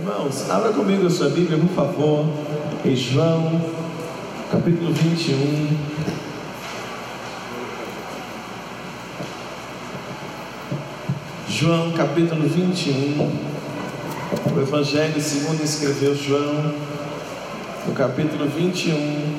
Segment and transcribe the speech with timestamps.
[0.00, 2.24] Irmãos, abra comigo a sua Bíblia, por favor,
[2.86, 3.60] em João,
[4.50, 5.76] capítulo 21.
[11.46, 13.30] João, capítulo 21.
[14.56, 16.72] O Evangelho segundo escreveu João,
[17.86, 19.34] no capítulo 21.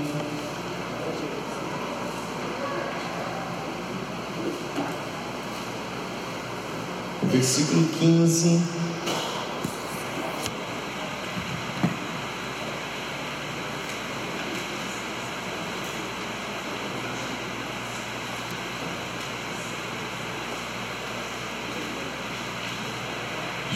[7.31, 8.81] Versículo 15.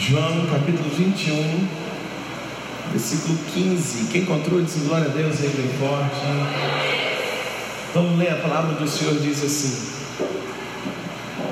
[0.07, 1.67] João capítulo 21,
[2.91, 4.07] versículo 15.
[4.11, 6.21] Quem encontrou, diz glória a Deus aí bem forte.
[7.93, 9.75] Vamos ler a palavra do Senhor, diz assim: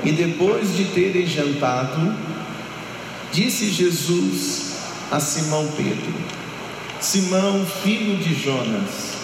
[0.04, 2.14] E depois de terem jantado,
[3.32, 4.72] disse Jesus
[5.10, 6.14] a Simão Pedro:
[7.00, 9.14] Simão, filho de Jonas,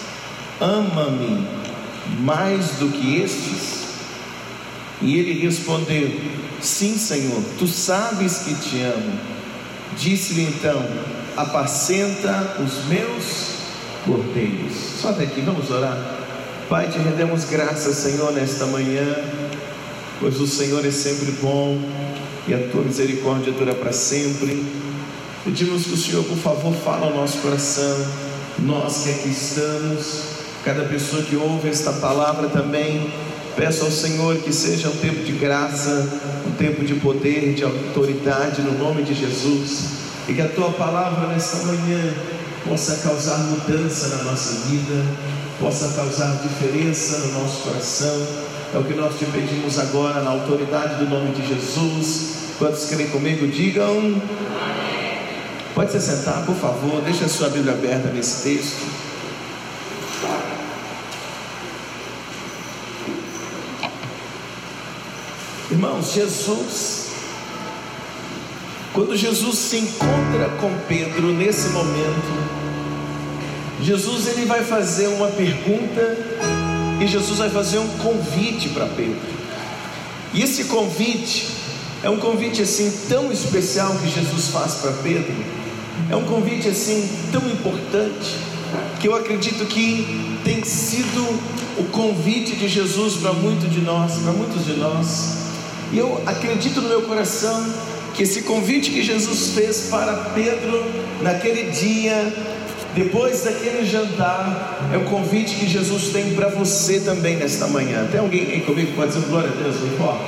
[0.59, 1.47] ama-me
[2.19, 3.81] mais do que estes?
[5.01, 6.11] E ele respondeu:
[6.61, 9.40] Sim, Senhor, tu sabes que te amo.
[9.97, 10.83] Disse-lhe então:
[11.35, 13.51] Apacenta os meus
[14.05, 14.73] cordeiros.
[15.01, 15.97] Só até aqui, vamos orar.
[16.69, 19.05] Pai, te rendemos graças, Senhor, nesta manhã,
[20.19, 21.77] pois o Senhor é sempre bom
[22.47, 24.65] e a tua misericórdia dura para sempre.
[25.43, 28.05] Pedimos que o Senhor, por favor, fale ao nosso coração,
[28.59, 30.23] nós que aqui estamos,
[30.63, 33.11] cada pessoa que ouve esta palavra também
[33.55, 36.07] Peço ao Senhor que seja um tempo de graça,
[36.47, 39.83] um tempo de poder, de autoridade no nome de Jesus,
[40.27, 42.13] e que a tua palavra nesta manhã
[42.67, 45.05] possa causar mudança na nossa vida,
[45.59, 48.27] possa causar diferença no nosso coração.
[48.73, 52.35] É o que nós te pedimos agora, na autoridade do nome de Jesus.
[52.57, 54.21] Quantos creem comigo, digam.
[55.75, 59.10] Pode se sentar, por favor, deixa a sua Bíblia aberta nesse texto.
[65.71, 67.11] Irmãos, Jesus,
[68.91, 72.51] quando Jesus se encontra com Pedro nesse momento,
[73.81, 76.17] Jesus ele vai fazer uma pergunta
[77.01, 79.21] e Jesus vai fazer um convite para Pedro.
[80.33, 81.47] E esse convite
[82.03, 85.33] é um convite assim tão especial que Jesus faz para Pedro.
[86.09, 88.35] É um convite assim tão importante
[88.99, 91.21] que eu acredito que tem sido
[91.77, 95.50] o convite de Jesus para muitos de nós, para muitos de nós.
[95.91, 97.65] E eu acredito no meu coração
[98.13, 100.85] que esse convite que Jesus fez para Pedro
[101.21, 102.33] naquele dia,
[102.95, 108.07] depois daquele jantar, é o convite que Jesus tem para você também nesta manhã.
[108.09, 110.23] Tem alguém aí comigo que pode dizer glória a Deus bem forte?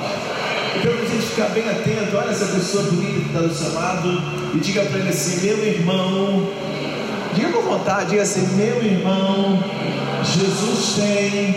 [0.76, 4.22] Então, a gente ficar bem atento, olha essa pessoa bonita que está do seu lado
[4.54, 6.50] e diga para ele assim: meu irmão,
[7.34, 9.64] diga com vontade, diga assim: meu irmão,
[10.24, 11.54] Jesus tem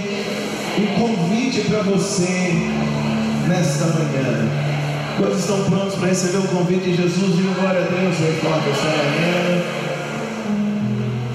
[0.78, 2.54] um convite para você
[3.48, 4.68] nesta manhã.
[5.18, 7.36] Quantos estão prontos para receber o convite de Jesus?
[7.36, 9.64] Diga glória a Deus, aí forte esta manhã.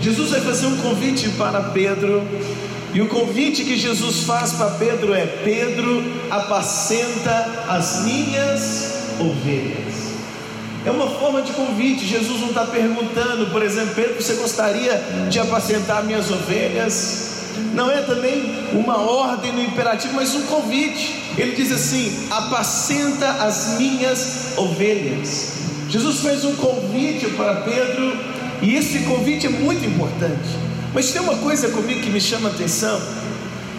[0.00, 2.22] Jesus vai fazer um convite para Pedro,
[2.94, 10.12] e o convite que Jesus faz para Pedro é: Pedro, apacenta as minhas ovelhas.
[10.84, 12.04] É uma forma de convite.
[12.04, 17.31] Jesus não está perguntando, por exemplo, Pedro, você gostaria de apacentar minhas ovelhas?
[17.74, 21.22] Não é também uma ordem no imperativo, mas um convite.
[21.36, 25.52] Ele diz assim: apacenta as minhas ovelhas.
[25.88, 28.16] Jesus fez um convite para Pedro,
[28.62, 30.48] e esse convite é muito importante.
[30.94, 33.00] Mas tem uma coisa comigo que me chama a atenção: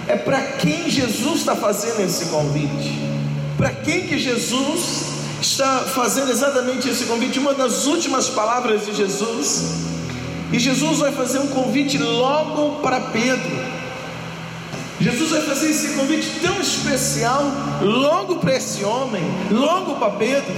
[0.08, 3.14] é para quem Jesus está fazendo esse convite.
[3.58, 5.06] Para quem que Jesus
[5.42, 7.40] está fazendo exatamente esse convite?
[7.40, 9.93] Uma das últimas palavras de Jesus.
[10.54, 13.74] E Jesus vai fazer um convite logo para Pedro.
[15.02, 17.44] Jesus vai fazer esse convite tão especial
[17.82, 20.54] logo para esse homem, logo para Pedro.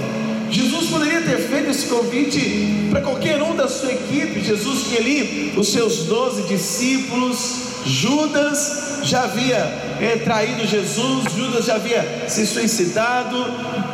[0.50, 4.44] Jesus poderia ter feito esse convite para qualquer um da sua equipe.
[4.44, 7.64] Jesus tinha ali os seus doze discípulos.
[7.86, 9.56] Judas já havia
[10.00, 13.36] é, traído Jesus, Judas já havia se suicidado.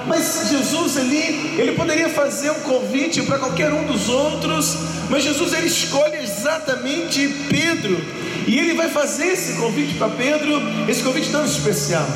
[0.07, 4.77] Mas Jesus ali, ele poderia fazer um convite para qualquer um dos outros.
[5.09, 8.01] Mas Jesus ele escolhe exatamente Pedro
[8.47, 12.07] e ele vai fazer esse convite para Pedro, esse convite tão especial.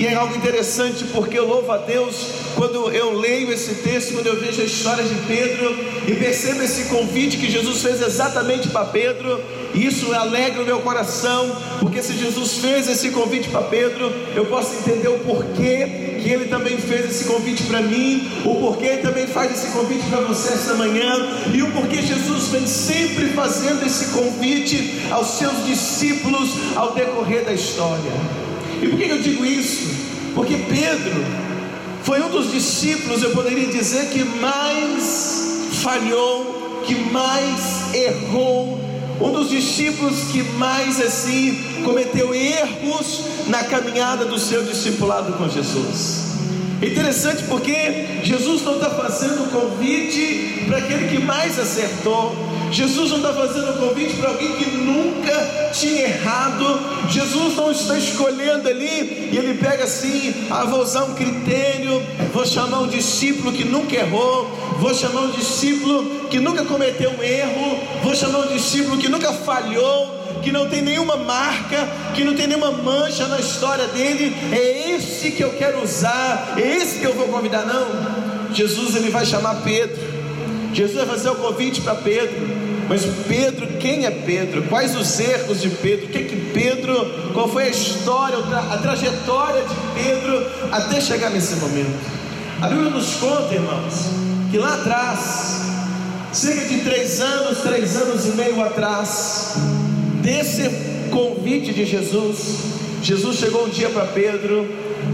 [0.00, 2.14] E é algo interessante porque eu louvo a Deus
[2.54, 5.76] quando eu leio esse texto, quando eu vejo a história de Pedro
[6.08, 9.38] e percebo esse convite que Jesus fez exatamente para Pedro.
[9.74, 14.46] E isso alegra o meu coração, porque se Jesus fez esse convite para Pedro, eu
[14.46, 19.02] posso entender o porquê que ele também fez esse convite para mim, o porquê ele
[19.02, 21.12] também faz esse convite para você esta manhã,
[21.52, 27.52] e o porquê Jesus vem sempre fazendo esse convite aos seus discípulos ao decorrer da
[27.52, 28.49] história.
[28.82, 29.88] E por que eu digo isso?
[30.34, 31.24] Porque Pedro
[32.02, 38.80] foi um dos discípulos, eu poderia dizer, que mais falhou, que mais errou,
[39.20, 46.30] um dos discípulos que mais assim cometeu erros na caminhada do seu discipulado com Jesus.
[46.82, 52.34] Interessante porque Jesus não está fazendo convite para aquele que mais acertou,
[52.70, 56.80] Jesus não está fazendo um convite para alguém que nunca tinha errado.
[57.08, 62.02] Jesus não está escolhendo ali e ele pega assim: ah, vou usar um critério,
[62.32, 67.22] vou chamar um discípulo que nunca errou, vou chamar um discípulo que nunca cometeu um
[67.22, 72.34] erro, vou chamar um discípulo que nunca falhou que não tem nenhuma marca, que não
[72.34, 77.04] tem nenhuma mancha na história dele, é esse que eu quero usar, é esse que
[77.04, 78.30] eu vou convidar, não.
[78.54, 79.96] Jesus ele vai chamar Pedro,
[80.72, 82.48] Jesus vai fazer o convite para Pedro,
[82.88, 84.62] mas Pedro, quem é Pedro?
[84.64, 86.06] Quais os erros de Pedro?
[86.06, 91.54] O que que Pedro, qual foi a história, a trajetória de Pedro até chegar nesse
[91.56, 91.98] momento?
[92.60, 94.10] A Bíblia nos conta, irmãos,
[94.50, 95.62] que lá atrás,
[96.32, 99.54] cerca de três anos, três anos e meio atrás,
[100.20, 100.68] desse
[101.10, 102.70] convite de Jesus,
[103.02, 104.68] Jesus chegou um dia para Pedro.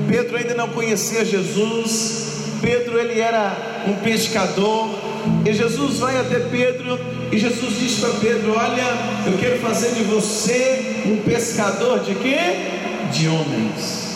[0.08, 2.26] Pedro ainda não conhecia Jesus.
[2.60, 5.05] Pedro ele era um pescador.
[5.44, 6.98] E Jesus vai até Pedro
[7.30, 8.84] e Jesus diz para Pedro: Olha,
[9.26, 12.38] eu quero fazer de você um pescador de quê?
[13.12, 14.06] De homens.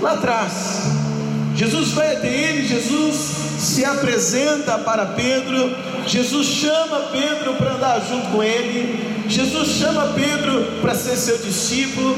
[0.00, 0.84] Lá atrás,
[1.54, 3.16] Jesus vai até ele, Jesus
[3.58, 5.74] se apresenta para Pedro,
[6.06, 12.16] Jesus chama Pedro para andar junto com ele, Jesus chama Pedro para ser seu discípulo.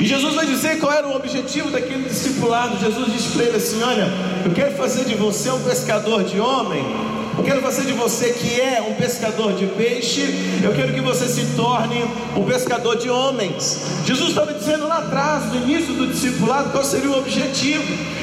[0.00, 2.78] E Jesus vai dizer qual era o objetivo daquele discipulado.
[2.80, 4.08] Jesus diz para ele assim: Olha,
[4.44, 6.82] eu quero fazer de você um pescador de homem
[7.42, 10.22] eu quero fazer de você que é um pescador de peixe,
[10.62, 12.04] eu quero que você se torne
[12.36, 13.80] um pescador de homens.
[14.06, 17.82] Jesus estava dizendo lá atrás, no início do discipulado, qual seria o objetivo.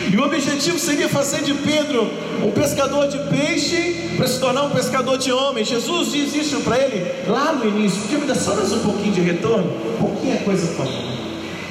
[0.10, 2.10] E o objetivo seria fazer de Pedro
[2.42, 5.68] um pescador de peixe para se tornar um pescador de homens.
[5.68, 8.00] Jesus diz isso para ele lá no início.
[8.04, 9.70] Podia me dar só mais um pouquinho de retorno?
[10.00, 10.86] Pouquinho é coisa para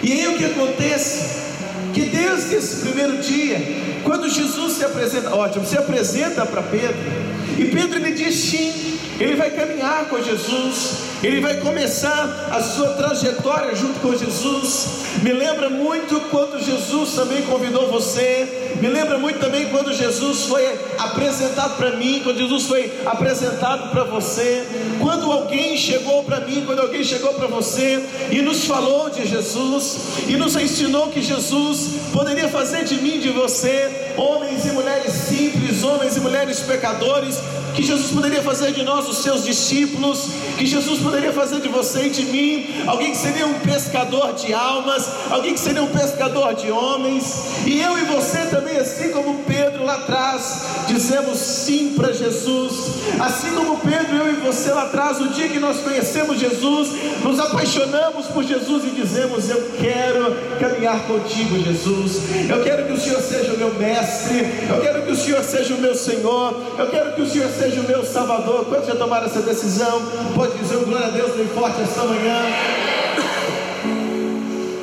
[0.02, 1.48] E aí o que acontece?
[1.94, 3.58] Que desde esse primeiro dia,
[4.04, 9.34] quando Jesus se apresenta, ótimo, se apresenta para Pedro, e Pedro lhe diz sim, ele
[9.34, 14.98] vai caminhar com Jesus, ele vai começar a sua trajetória junto com Jesus.
[15.22, 20.64] Me lembra muito quando Jesus também convidou você, me lembra muito também quando Jesus foi
[20.96, 24.64] apresentado para mim, quando Jesus foi apresentado para você,
[25.00, 29.98] quando alguém chegou para mim, quando alguém chegou para você e nos falou de Jesus
[30.28, 35.82] e nos ensinou que Jesus poderia fazer de mim, de você, homens e mulheres simples,
[35.84, 37.38] homens e mulheres pecadores,
[37.74, 42.06] que Jesus poderia fazer de nós os seus discípulos, que Jesus poderia fazer de você
[42.06, 42.84] e de mim?
[42.86, 47.80] Alguém que seria um pescador de almas, alguém que seria um pescador de homens, e
[47.80, 52.74] eu e você também, assim como Pedro lá atrás, dizemos sim para Jesus,
[53.20, 56.90] assim como Pedro, eu e você lá atrás, o dia que nós conhecemos Jesus,
[57.22, 63.00] nos apaixonamos por Jesus e dizemos: Eu quero caminhar contigo, Jesus, eu quero que o
[63.00, 64.38] Senhor seja o meu mestre,
[64.68, 67.80] eu quero que o Senhor seja o meu Senhor, eu quero que o Senhor seja
[67.80, 68.64] o meu Salvador.
[68.64, 70.02] Quantos já tomaram essa decisão?
[70.34, 72.42] Pode dizer glória a Deus bem forte esta manhã.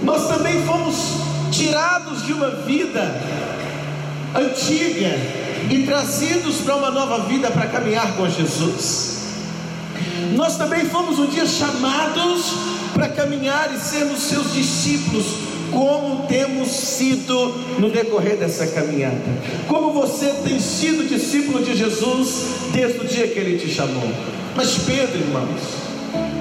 [0.04, 0.96] Nós também fomos
[1.51, 3.22] tirados de uma vida
[4.36, 5.10] antiga
[5.70, 9.16] e trazidos para uma nova vida para caminhar com Jesus.
[10.36, 12.54] Nós também fomos um dia chamados
[12.94, 15.25] para caminhar e sermos seus discípulos,
[15.72, 17.48] como temos sido
[17.80, 19.18] no decorrer dessa caminhada.
[19.68, 24.10] Como você tem sido discípulo de Jesus desde o dia que ele te chamou.
[24.56, 25.62] Mas Pedro, irmãos,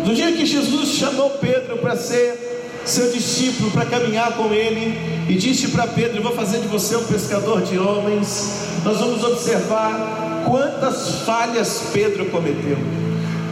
[0.06, 4.96] no dia que Jesus chamou Pedro para ser seu discípulo, para caminhar com ele,
[5.28, 8.68] e disse para Pedro: vou fazer de você um pescador de homens.
[8.84, 12.78] Nós vamos observar quantas falhas Pedro cometeu,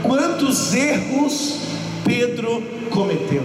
[0.03, 1.57] quantos erros
[2.05, 3.43] Pedro cometeu.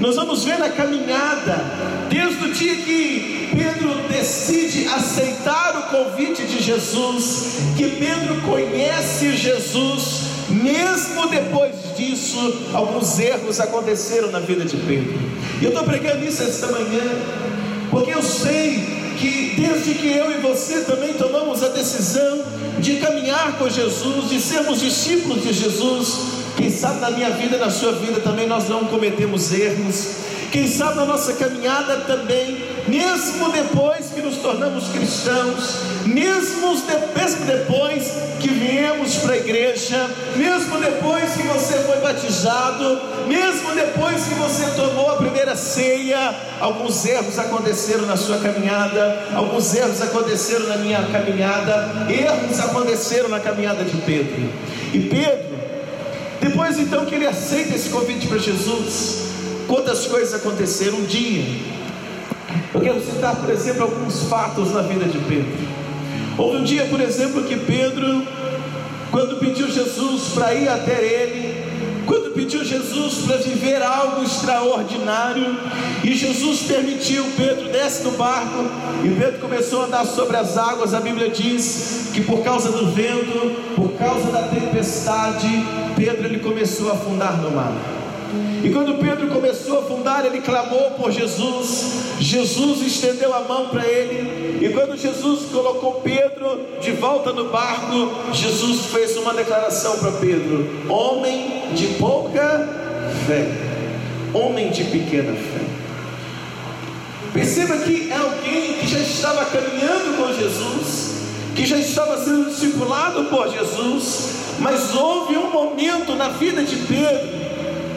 [0.00, 1.64] Nós vamos ver na caminhada,
[2.08, 10.31] desde o dia que Pedro decide aceitar o convite de Jesus, que Pedro conhece Jesus,
[10.50, 12.38] mesmo depois disso,
[12.72, 15.18] alguns erros aconteceram na vida de Pedro.
[15.60, 17.02] E eu estou pregando isso esta manhã,
[17.90, 22.42] porque eu sei que desde que eu e você também tomamos a decisão
[22.78, 26.16] de caminhar com Jesus, de sermos discípulos de Jesus,
[26.56, 30.22] quem sabe na minha vida, na sua vida também nós não cometemos erros.
[30.52, 36.76] Quem sabe na nossa caminhada também, mesmo depois que nos tornamos cristãos, mesmo
[37.46, 44.34] depois que viemos para a igreja, mesmo depois que você foi batizado, mesmo depois que
[44.34, 50.76] você tomou a primeira ceia, alguns erros aconteceram na sua caminhada, alguns erros aconteceram na
[50.76, 54.50] minha caminhada, erros aconteceram na caminhada de Pedro.
[54.92, 55.58] E Pedro,
[56.42, 59.31] depois então que ele aceita esse convite para Jesus,
[59.66, 61.44] quantas coisas aconteceram um dia.
[62.74, 65.82] Eu quero citar, por exemplo, alguns fatos na vida de Pedro.
[66.38, 68.26] Houve um dia, por exemplo, que Pedro,
[69.10, 71.62] quando pediu Jesus para ir até ele,
[72.06, 75.56] quando pediu Jesus para viver algo extraordinário,
[76.02, 78.64] e Jesus permitiu, Pedro desce do barco,
[79.04, 80.94] e Pedro começou a andar sobre as águas.
[80.94, 85.48] A Bíblia diz que por causa do vento, por causa da tempestade,
[85.94, 88.01] Pedro ele começou a afundar no mar.
[88.64, 92.16] E quando Pedro começou a afundar, ele clamou por Jesus.
[92.20, 94.64] Jesus estendeu a mão para ele.
[94.64, 100.86] E quando Jesus colocou Pedro de volta no barco, Jesus fez uma declaração para Pedro:
[100.88, 102.68] Homem de pouca
[103.26, 103.48] fé,
[104.32, 105.82] homem de pequena fé.
[107.32, 111.22] Perceba que é alguém que já estava caminhando com Jesus,
[111.56, 117.41] que já estava sendo discipulado por Jesus, mas houve um momento na vida de Pedro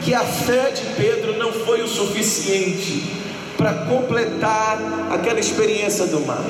[0.05, 3.12] que a fé de Pedro não foi o suficiente
[3.57, 4.77] para completar
[5.12, 6.45] aquela experiência do mar.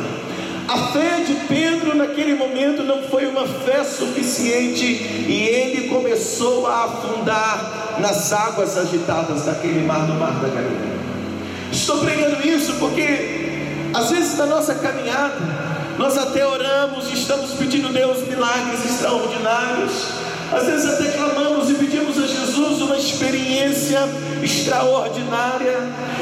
[0.67, 6.83] A fé de Pedro naquele momento não foi uma fé suficiente e ele começou a
[6.83, 10.95] afundar nas águas agitadas daquele mar, no mar da Galileia.
[11.71, 15.37] Estou pregando isso porque às vezes na nossa caminhada
[15.97, 21.04] nós até oramos e estamos pedindo a Deus milagres extraordinários às vezes até
[24.45, 25.77] extraordinária,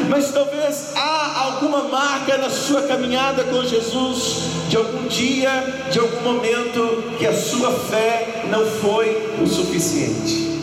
[0.10, 5.52] mas talvez há alguma marca na sua caminhada com Jesus, de algum dia,
[5.92, 10.54] de algum momento, que a sua fé não foi o suficiente.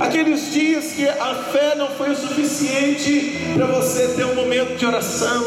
[0.00, 4.86] Aqueles dias que a fé não foi o suficiente para você ter um momento de
[4.86, 5.44] oração,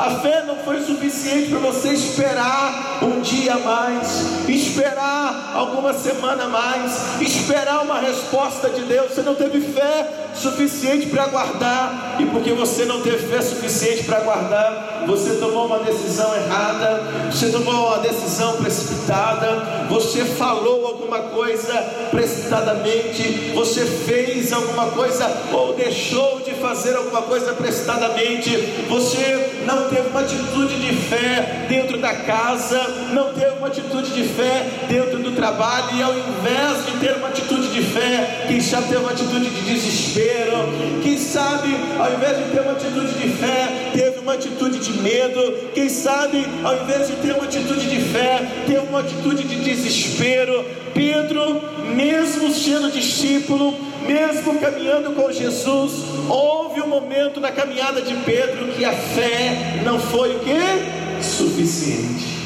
[0.00, 6.44] a fé não foi suficiente para você esperar um dia a mais, esperar alguma semana
[6.44, 9.12] a mais, esperar uma resposta de Deus.
[9.12, 14.18] Você não teve fé suficiente para aguardar, e porque você não teve fé suficiente para
[14.18, 21.74] aguardar, você tomou uma decisão errada, você tomou uma decisão precipitada, você falou alguma coisa
[22.10, 28.56] precipitadamente, você fez alguma coisa ou deixou de fazer alguma coisa precipitadamente,
[28.88, 32.80] você não teve uma atitude de fé dentro da casa,
[33.12, 37.68] não teve uma atitude de fé dentro do trabalho, e ao invés de ter atitude
[37.68, 40.68] de fé, quem já teve uma atitude de desespero,
[41.02, 45.70] quem sabe, ao invés de ter uma atitude de fé, teve uma atitude de medo,
[45.72, 50.64] quem sabe, ao invés de ter uma atitude de fé, teve uma atitude de desespero.
[50.92, 51.62] Pedro,
[51.94, 53.74] mesmo sendo discípulo,
[54.06, 55.92] mesmo caminhando com Jesus,
[56.28, 61.24] houve um momento na caminhada de Pedro que a fé não foi o que?
[61.24, 62.39] Suficiente.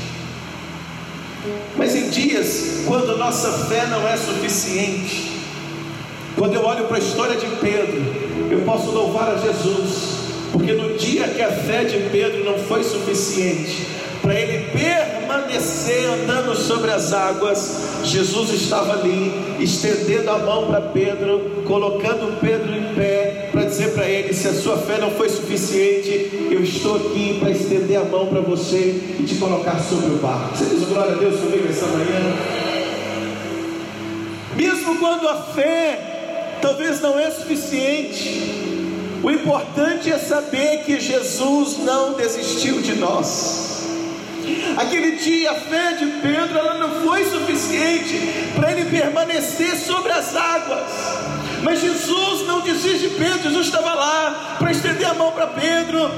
[1.76, 5.32] Mas em dias quando nossa fé não é suficiente,
[6.36, 8.02] quando eu olho para a história de Pedro,
[8.50, 10.18] eu posso louvar a Jesus,
[10.52, 13.86] porque no dia que a fé de Pedro não foi suficiente,
[14.20, 21.62] para ele permanecer andando sobre as águas, Jesus estava ali, estendendo a mão para Pedro,
[21.66, 23.33] colocando Pedro em pé,
[23.74, 27.98] dizer para ele: se a sua fé não foi suficiente, eu estou aqui para estender
[27.98, 30.56] a mão para você e te colocar sobre o barco.
[30.56, 32.36] Você diz glória a Deus comigo essa manhã?
[34.56, 38.52] Mesmo quando a fé talvez não é suficiente,
[39.22, 43.64] o importante é saber que Jesus não desistiu de nós.
[44.76, 50.36] Aquele dia a fé de Pedro ela não foi suficiente para ele permanecer sobre as
[50.36, 51.23] águas.
[51.64, 56.10] Mas Jesus não desiste de Pedro, Jesus estava lá para estender a mão para Pedro,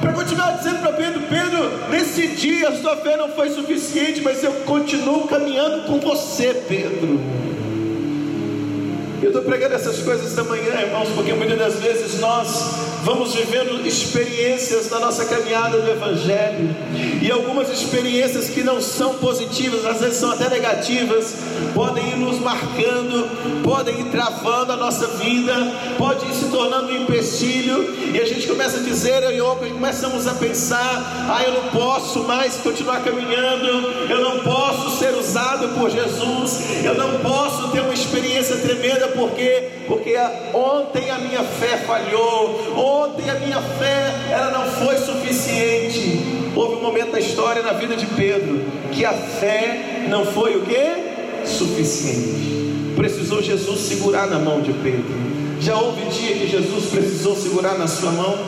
[0.00, 4.42] para continuar dizendo para Pedro: Pedro, nesse dia a sua fé não foi suficiente, mas
[4.42, 7.20] eu continuo caminhando com você, Pedro.
[9.20, 13.84] Eu estou pregando essas coisas esta manhã, irmãos, porque muitas das vezes nós vamos vivendo
[13.86, 16.76] experiências na nossa caminhada do Evangelho,
[17.20, 21.34] e algumas experiências que não são positivas, às vezes são até negativas,
[21.74, 25.54] podem ir nos marcando, podem ir travando a nossa vida,
[25.96, 29.56] pode ir se tornando um empecilho, e a gente começa a dizer, eu e eu
[29.56, 33.87] começamos a pensar: ah, eu não posso mais continuar caminhando,
[35.78, 40.14] por Jesus, eu não posso ter uma experiência tremenda, porque porque
[40.52, 46.20] ontem a minha fé falhou, ontem a minha fé ela não foi suficiente.
[46.54, 48.60] Houve um momento da história na vida de Pedro
[48.92, 51.46] que a fé não foi o que?
[51.46, 52.92] Suficiente.
[52.96, 55.14] Precisou Jesus segurar na mão de Pedro.
[55.60, 58.38] Já houve dia que Jesus precisou segurar na sua mão?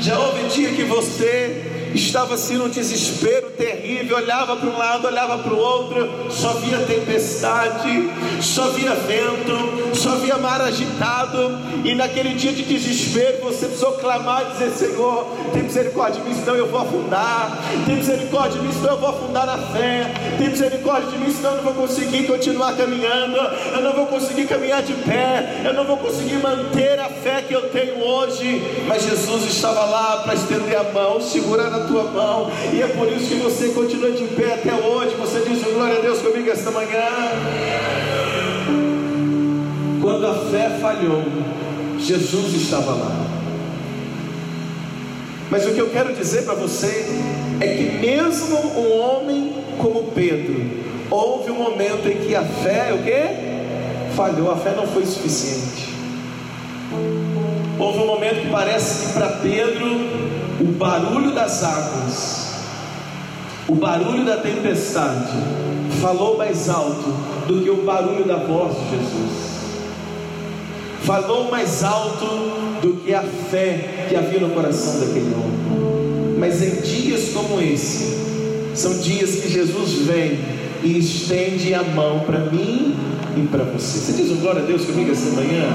[0.00, 5.38] Já houve dia que você estava assim num desespero terrível, olhava para um lado, olhava
[5.38, 12.34] para o outro, só via tempestade, só via vento, só via mar agitado, e naquele
[12.34, 16.66] dia de desespero você precisou clamar e dizer: Senhor, tem misericórdia de mim, senão eu
[16.66, 21.18] vou afundar, tem misericórdia de mim, senão eu vou afundar na fé, tem misericórdia de
[21.18, 25.62] mim, senão eu não vou conseguir continuar caminhando, eu não vou conseguir caminhar de pé,
[25.64, 30.22] eu não vou conseguir manter a fé que eu tenho hoje, mas Jesus estava lá
[30.24, 34.10] para estender a mão, segurar a tua mão, e é por isso que você continua
[34.10, 35.14] de pé até hoje.
[35.16, 37.08] Você diz glória a Deus comigo esta manhã.
[40.00, 41.22] Quando a fé falhou,
[41.98, 43.26] Jesus estava lá.
[45.50, 47.06] Mas o que eu quero dizer para você
[47.60, 50.64] é que mesmo um homem como Pedro,
[51.10, 54.14] houve um momento em que a fé, o que?
[54.14, 55.90] Falhou, a fé não foi suficiente.
[57.78, 60.29] Houve um momento que parece que para Pedro
[60.60, 62.50] o barulho das águas,
[63.66, 65.32] o barulho da tempestade,
[66.02, 67.08] falou mais alto
[67.46, 69.50] do que o barulho da voz de Jesus.
[71.02, 72.26] Falou mais alto
[72.82, 76.38] do que a fé que havia no coração daquele homem.
[76.38, 78.18] Mas em dias como esse,
[78.74, 80.38] são dias que Jesus vem
[80.82, 82.94] e estende a mão para mim
[83.36, 83.98] e para você.
[83.98, 85.68] Você diz um glória a Deus comigo essa manhã?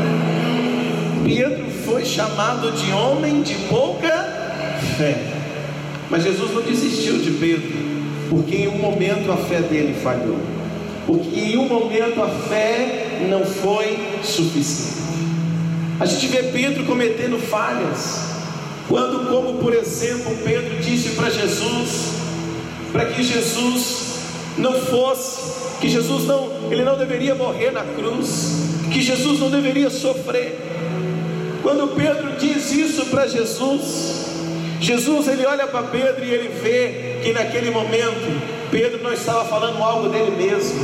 [1.24, 4.35] Pedro foi chamado de homem de pouca
[4.98, 5.18] fé.
[6.10, 7.74] Mas Jesus não desistiu de Pedro,
[8.30, 10.40] porque em um momento a fé dele falhou,
[11.06, 15.06] porque em um momento a fé não foi suficiente.
[16.00, 18.36] A gente vê Pedro cometendo falhas,
[18.88, 22.12] quando, como por exemplo, Pedro disse para Jesus,
[22.92, 24.20] para que Jesus
[24.58, 28.58] não fosse, que Jesus não, ele não deveria morrer na cruz,
[28.92, 30.60] que Jesus não deveria sofrer.
[31.64, 34.25] Quando Pedro diz isso para Jesus,
[34.86, 39.82] Jesus ele olha para Pedro e ele vê que naquele momento Pedro não estava falando
[39.82, 40.80] algo dele mesmo,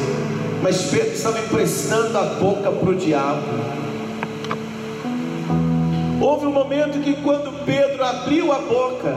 [0.63, 3.43] mas Pedro estava emprestando a boca para o diabo.
[6.19, 9.15] Houve um momento que quando Pedro abriu a boca,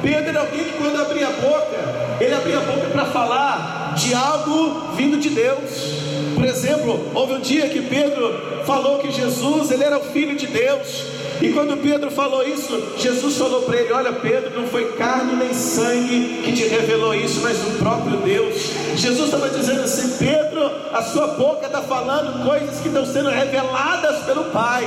[0.00, 4.14] Pedro era alguém que quando abria a boca, ele abria a boca para falar de
[4.14, 5.96] algo vindo de Deus.
[6.36, 10.46] Por exemplo, houve um dia que Pedro falou que Jesus ele era o filho de
[10.46, 11.18] Deus.
[11.40, 15.54] E quando Pedro falou isso, Jesus falou para ele: Olha, Pedro, não foi carne nem
[15.54, 18.54] sangue que te revelou isso, mas o próprio Deus.
[18.96, 24.24] Jesus estava dizendo assim: Pedro, a sua boca está falando coisas que estão sendo reveladas
[24.24, 24.84] pelo Pai.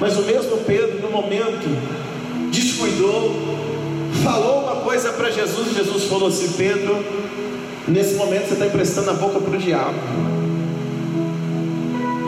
[0.00, 1.68] Mas o mesmo Pedro, no momento,
[2.50, 3.32] descuidou,
[4.24, 5.68] falou uma coisa para Jesus.
[5.70, 7.04] E Jesus falou assim: Pedro,
[7.86, 9.94] nesse momento você está emprestando a boca para o diabo.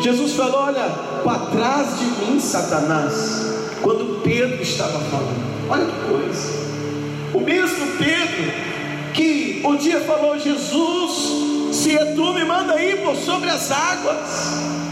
[0.06, 0.88] Jesus falou: Olha,
[1.24, 5.68] para trás de mim, Satanás, quando Pedro estava falando.
[5.68, 6.66] Olha que coisa.
[7.34, 8.52] O mesmo Pedro
[9.12, 14.86] que um dia falou: Jesus, se é tu, me manda ir por sobre as águas.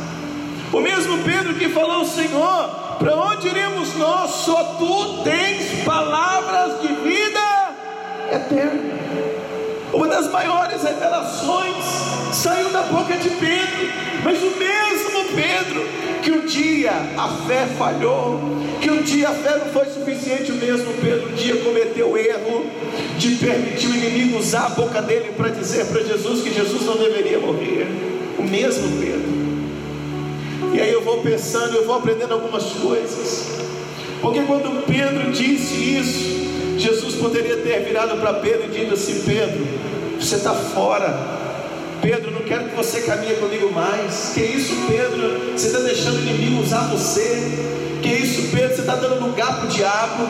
[0.72, 4.30] O mesmo Pedro que falou: Senhor, para onde iremos nós?
[4.32, 7.74] Só tu tens palavras de vida
[8.32, 9.13] eterna.
[9.94, 11.84] Uma das maiores revelações
[12.32, 13.92] saiu da boca de Pedro,
[14.24, 15.86] mas o mesmo Pedro
[16.20, 18.40] que um dia a fé falhou,
[18.80, 22.18] que um dia a fé não foi suficiente, o mesmo Pedro um dia cometeu o
[22.18, 22.66] erro
[23.18, 26.96] de permitir o inimigo usar a boca dele para dizer para Jesus que Jesus não
[26.96, 27.86] deveria morrer.
[28.36, 29.44] O mesmo Pedro.
[30.72, 33.46] E aí eu vou pensando, eu vou aprendendo algumas coisas.
[34.20, 39.66] Porque quando Pedro disse isso, Jesus poderia ter virado para Pedro e dito assim: Pedro,
[40.18, 41.42] você está fora.
[42.00, 44.32] Pedro, não quero que você caminhe comigo mais.
[44.34, 45.52] Que isso, Pedro?
[45.56, 47.40] Você está deixando o inimigo usar você.
[48.02, 48.74] Que isso, Pedro?
[48.74, 50.28] Você está dando lugar para o diabo.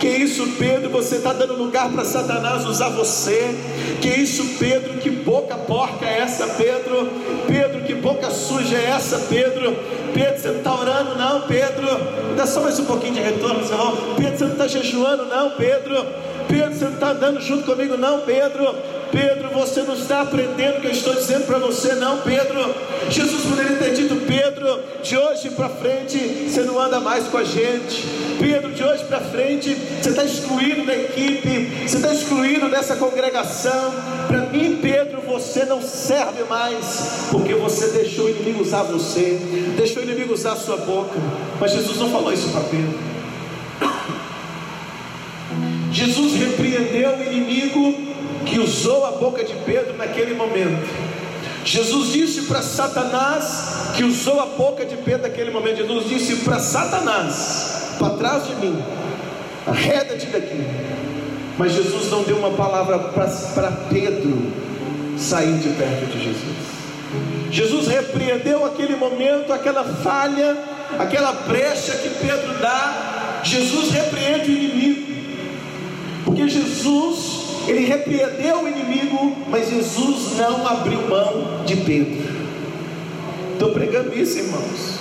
[0.00, 0.90] Que isso, Pedro?
[0.90, 3.54] Você está dando lugar para Satanás usar você.
[4.00, 4.94] Que isso, Pedro?
[4.94, 7.08] Que boca porca é essa, Pedro?
[7.46, 9.76] Pedro, que boca suja é essa, Pedro?
[10.12, 11.86] Pedro, você não está orando, não, Pedro?
[12.36, 13.96] Dá só mais um pouquinho de retorno, seu irmão.
[14.16, 16.06] Pedro, você não está jejuando, não, Pedro?
[16.48, 18.74] Pedro, você não está andando junto comigo, não, Pedro?
[19.12, 22.74] Pedro, você não está aprendendo o que eu estou dizendo para você, não, Pedro.
[23.10, 27.44] Jesus poderia ter dito, Pedro, de hoje para frente você não anda mais com a
[27.44, 28.06] gente.
[28.40, 33.92] Pedro, de hoje para frente você está excluído da equipe, você está excluído dessa congregação.
[34.26, 39.38] Para mim, Pedro, você não serve mais, porque você deixou o inimigo usar você,
[39.76, 41.20] deixou o inimigo usar a sua boca.
[41.60, 42.98] Mas Jesus não falou isso para Pedro.
[45.92, 48.11] Jesus repreendeu o inimigo
[48.44, 50.88] que usou a boca de Pedro naquele momento.
[51.64, 56.58] Jesus disse para Satanás, que usou a boca de Pedro naquele momento, Jesus disse para
[56.58, 58.82] Satanás: para trás de mim,
[59.66, 60.66] arreda-te daqui.
[61.58, 64.52] Mas Jesus não deu uma palavra para Pedro
[65.18, 66.72] sair de perto de Jesus.
[67.50, 70.56] Jesus repreendeu aquele momento, aquela falha,
[70.98, 73.40] aquela brecha que Pedro dá.
[73.44, 75.12] Jesus repreende o inimigo,
[76.24, 82.42] porque Jesus ele repreendeu o inimigo, mas Jesus não abriu mão de Pedro.
[83.52, 84.98] Estou pregando isso, irmãos,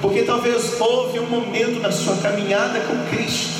[0.00, 3.56] porque talvez houve um momento na sua caminhada com Cristo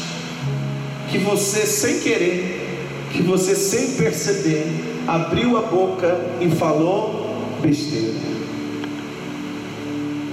[1.11, 2.79] que você, sem querer,
[3.13, 4.67] que você, sem perceber,
[5.07, 8.15] abriu a boca e falou besteira.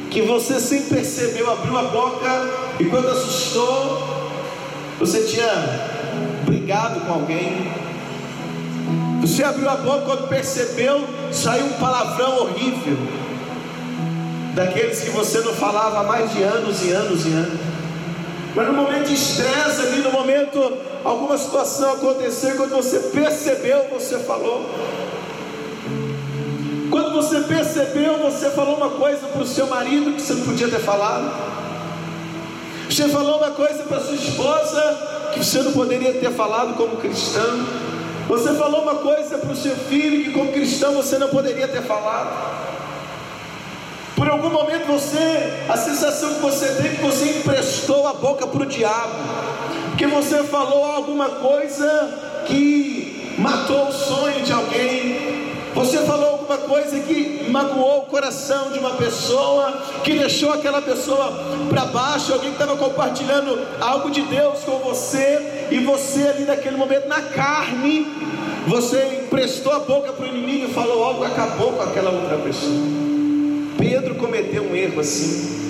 [0.10, 4.32] Que você, sem perceber, abriu a boca e quando assustou,
[5.00, 5.93] você tinha
[6.54, 7.72] brigado com alguém.
[9.22, 12.98] Você abriu a boca quando percebeu, saiu um palavrão horrível.
[14.54, 17.60] Daqueles que você não falava há mais de anos e anos e anos.
[18.56, 24.20] Mas no momento de estresse ali, no momento alguma situação aconteceu, quando você percebeu, você
[24.20, 24.70] falou.
[26.92, 30.70] Quando você percebeu, você falou uma coisa para o seu marido que você não podia
[30.70, 31.34] ter falado.
[32.88, 37.66] Você falou uma coisa para sua esposa que você não poderia ter falado como cristão.
[38.28, 41.82] Você falou uma coisa para o seu filho que, como cristão, você não poderia ter
[41.82, 42.64] falado.
[44.16, 48.46] Por algum momento você, a sensação que você tem é que você emprestou a boca
[48.46, 49.16] para o diabo,
[49.90, 55.43] porque você falou alguma coisa que matou o sonho de alguém,
[55.74, 59.72] você falou alguma coisa que magoou o coração de uma pessoa,
[60.04, 61.32] que deixou aquela pessoa
[61.70, 66.78] para baixo, alguém que estava compartilhando algo de Deus com você, e você ali naquele
[66.78, 68.08] momento, na carne,
[68.68, 73.04] você emprestou a boca para o inimigo e falou algo, acabou com aquela outra pessoa.
[73.78, 75.64] Pedro cometeu um erro assim.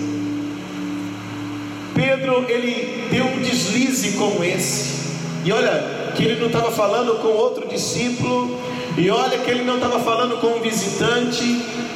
[1.95, 5.03] Pedro, ele deu um deslize como esse.
[5.45, 8.59] E olha, que ele não estava falando com outro discípulo,
[8.97, 11.43] e olha que ele não estava falando com um visitante,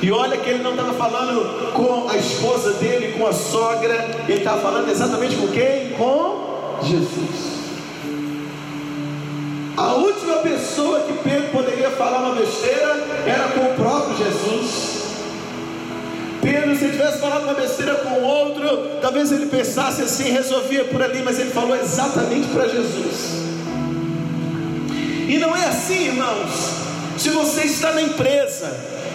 [0.01, 4.39] e olha que ele não estava falando com a esposa dele, com a sogra, ele
[4.39, 5.89] estava falando exatamente com quem?
[5.91, 7.57] Com Jesus.
[9.75, 14.97] A última pessoa que Pedro poderia falar uma besteira era com o próprio Jesus.
[16.41, 21.21] Pedro, se tivesse falado uma besteira com outro, talvez ele pensasse assim, resolvia por ali,
[21.21, 23.45] mas ele falou exatamente para Jesus.
[25.27, 26.86] E não é assim, irmãos.
[27.17, 28.71] Se você está na empresa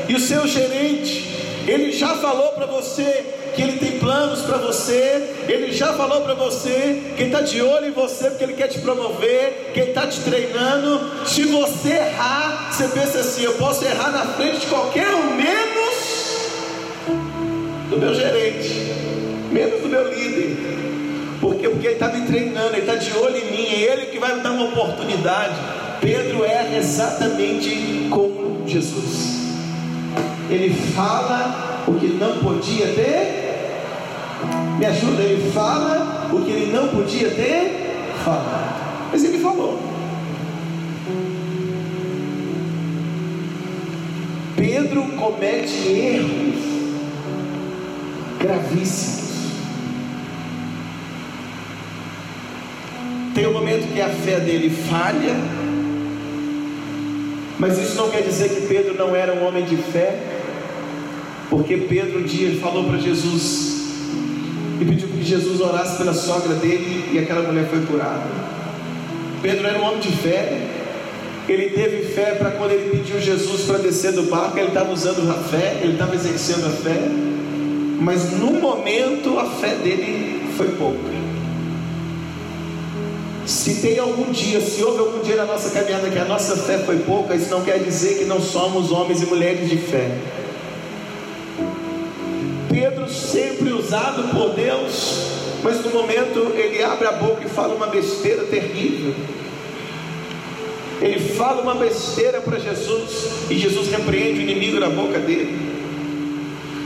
[0.09, 5.45] e o seu gerente, ele já falou para você que ele tem planos para você,
[5.49, 8.81] ele já falou para você que está de olho em você porque ele quer te
[8.81, 11.27] promover, que ele está te treinando.
[11.27, 16.43] Se você errar, você pensa assim: eu posso errar na frente de qualquer um, menos
[17.89, 18.69] do meu gerente,
[19.53, 20.57] menos do meu líder.
[21.41, 24.19] Porque, porque ele está me treinando, ele está de olho em mim, é ele que
[24.19, 25.82] vai me dar uma oportunidade.
[26.03, 29.53] Pedro é exatamente como Jesus.
[30.51, 33.43] Ele fala o que não podia ter.
[34.81, 39.11] Me ajuda, ele fala o que ele não podia ter falado.
[39.13, 39.79] Mas ele falou.
[44.57, 46.63] Pedro comete erros
[48.41, 49.23] gravíssimos.
[53.37, 55.63] Tem um momento que a fé dele falha
[57.63, 60.19] mas isso não quer dizer que Pedro não era um homem de fé,
[61.49, 63.85] porque Pedro um dia falou para Jesus
[64.81, 68.27] e pediu que Jesus orasse pela sogra dele e aquela mulher foi curada.
[69.41, 70.61] Pedro era um homem de fé,
[71.49, 75.31] ele teve fé para quando ele pediu Jesus para descer do barco, ele estava usando
[75.31, 77.01] a fé, ele estava exercendo a fé,
[78.01, 81.22] mas no momento a fé dele foi pouca.
[83.47, 86.79] Se tem algum dia, se houve algum dia na nossa caminhada que a nossa fé
[86.79, 90.17] foi pouca, isso não quer dizer que não somos homens e mulheres de fé.
[92.71, 95.27] Pedro, sempre usado por Deus,
[95.63, 99.15] mas no momento ele abre a boca e fala uma besteira terrível.
[101.01, 105.73] Ele fala uma besteira para Jesus e Jesus repreende o inimigo na boca dele.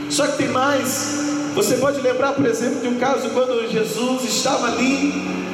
[0.09, 1.25] Só que tem mais.
[1.53, 5.46] Você pode lembrar, por exemplo, de um caso quando Jesus estava ali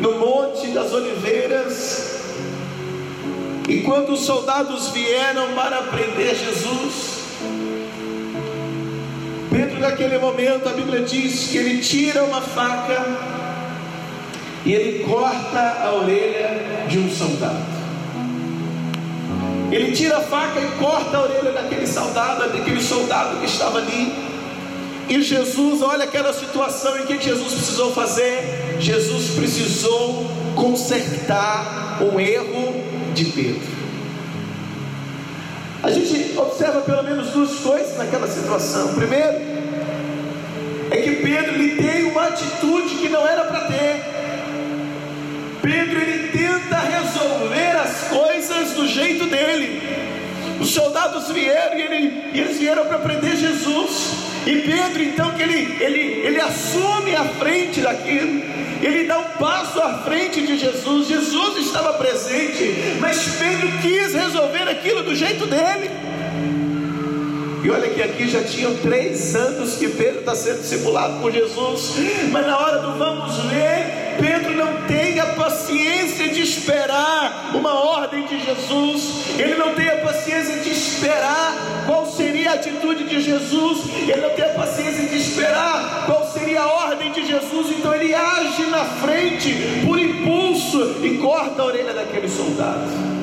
[0.00, 2.16] no Monte das Oliveiras
[3.68, 7.16] e quando os soldados vieram para prender Jesus,
[9.50, 13.04] Pedro, naquele momento, a Bíblia diz que ele tira uma faca
[14.64, 17.76] e ele corta a orelha de um soldado.
[19.72, 24.35] Ele tira a faca e corta a orelha daquele soldado, daquele soldado que estava ali.
[25.08, 28.76] E Jesus, olha aquela situação, em que Jesus precisou fazer?
[28.80, 32.82] Jesus precisou consertar um erro
[33.14, 33.76] de Pedro.
[35.82, 38.94] A gente observa pelo menos duas coisas naquela situação.
[38.94, 39.36] Primeiro,
[40.90, 44.04] é que Pedro ele tem uma atitude que não era para ter.
[45.62, 49.80] Pedro ele tenta resolver as coisas do jeito dele.
[50.60, 54.25] Os soldados vieram e, ele, e eles vieram para prender Jesus.
[54.46, 58.42] E Pedro, então, que ele, ele, ele assume a frente daquilo,
[58.80, 61.08] ele dá um passo à frente de Jesus.
[61.08, 65.90] Jesus estava presente, mas Pedro quis resolver aquilo do jeito dele.
[67.64, 71.94] E olha que aqui já tinham três anos que Pedro está sendo discipulado por Jesus,
[72.30, 78.26] mas na hora do vamos ver, Pedro não tem a paciência de esperar uma ordem
[78.26, 83.80] de Jesus, ele não tem a paciência de esperar qual seria a atitude de Jesus,
[84.08, 88.14] ele não tem a paciência de esperar qual seria a ordem de Jesus, então ele
[88.14, 93.16] age na frente por impulso e corta a orelha daquele soldado.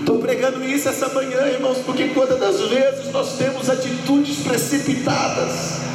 [0.00, 5.89] Estou pregando isso essa manhã, irmãos, porque quantas das vezes nós temos atitudes precipitadas.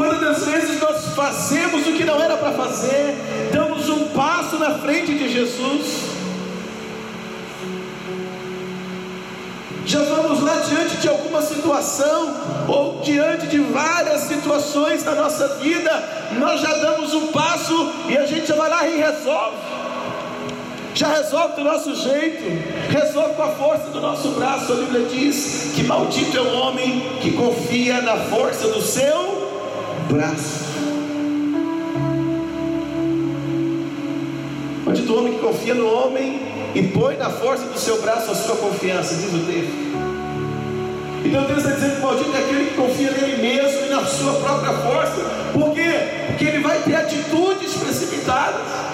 [0.00, 3.14] Quantas vezes nós fazemos o que não era para fazer,
[3.52, 6.04] damos um passo na frente de Jesus.
[9.84, 12.34] Já vamos lá diante de alguma situação,
[12.66, 16.02] ou diante de várias situações da nossa vida,
[16.38, 19.70] nós já damos um passo e a gente já vai lá e resolve
[20.92, 22.42] já resolve do nosso jeito,
[22.90, 24.72] resolve com a força do nosso braço.
[24.72, 29.29] A Bíblia diz que maldito é o homem que confia na força do seu
[30.12, 30.64] braço.
[34.84, 36.40] Maldito o homem que confia no homem
[36.74, 39.90] e põe na força do seu braço a sua confiança, diz o texto.
[41.24, 44.34] Então Deus está dizendo que maldito é aquele que confia nele mesmo e na sua
[44.34, 45.20] própria força.
[45.52, 45.90] Por quê?
[46.28, 48.90] Porque ele vai ter atitudes precipitadas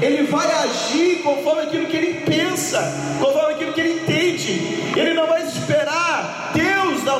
[0.00, 2.80] ele vai agir conforme aquilo que ele pensa,
[3.20, 4.52] conforme aquilo que ele entende.
[4.96, 6.09] Ele não vai esperar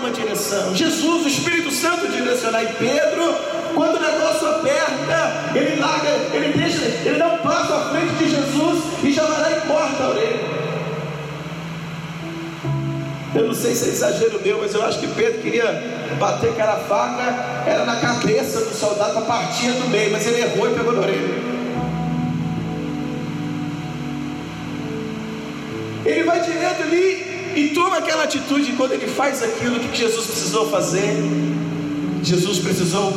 [0.01, 2.63] uma direção, Jesus, o Espírito Santo direcionar.
[2.65, 3.35] E Pedro,
[3.75, 8.31] quando o negócio aperta, ele larga, ele deixa, ele dá um passo à frente de
[8.31, 10.61] Jesus e já vai lá e corta a orelha.
[13.33, 16.77] Eu não sei se é exagero meu, mas eu acho que Pedro queria bater aquela
[16.81, 20.93] faca, era na cabeça do soldado para partir do meio, mas ele errou e pegou
[20.93, 21.51] na orelha.
[26.05, 28.73] Ele vai direto ali e toma aquela atitude.
[28.73, 31.17] Quando ele faz aquilo, que Jesus precisou fazer?
[32.23, 33.13] Jesus precisou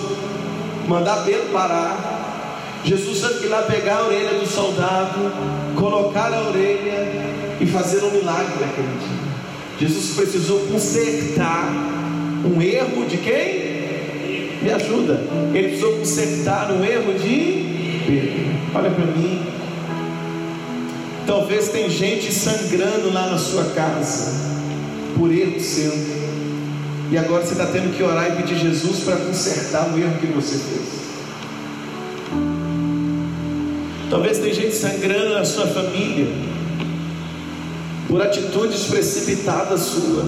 [0.88, 2.82] mandar Pedro parar.
[2.86, 5.32] Jesus teve que ir lá pegar a orelha do soldado,
[5.76, 7.08] colocar a orelha
[7.60, 9.24] e fazer um milagre naquele dia.
[9.80, 11.70] Jesus precisou consertar
[12.46, 13.74] um erro de quem?
[14.62, 15.22] Me ajuda.
[15.54, 18.44] Ele precisou consertar um erro de Pedro.
[18.76, 19.53] Olha para mim.
[21.26, 24.32] Talvez tem gente sangrando lá na sua casa
[25.18, 25.94] por erro seu.
[27.12, 30.28] E agora você está tendo que orar e pedir Jesus para consertar o erro que
[30.28, 31.04] você fez.
[34.10, 36.28] Talvez tem gente sangrando na sua família
[38.08, 40.28] por atitudes precipitadas sua.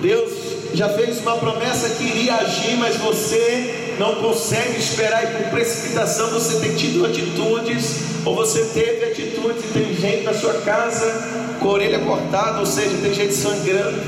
[0.00, 0.32] Deus
[0.74, 6.30] já fez uma promessa que iria agir, mas você não consegue esperar e por precipitação
[6.30, 11.68] você tem tido atitudes, ou você teve atitudes e tem gente na sua casa com
[11.68, 14.00] a orelha cortada, ou seja, tem gente sangrando,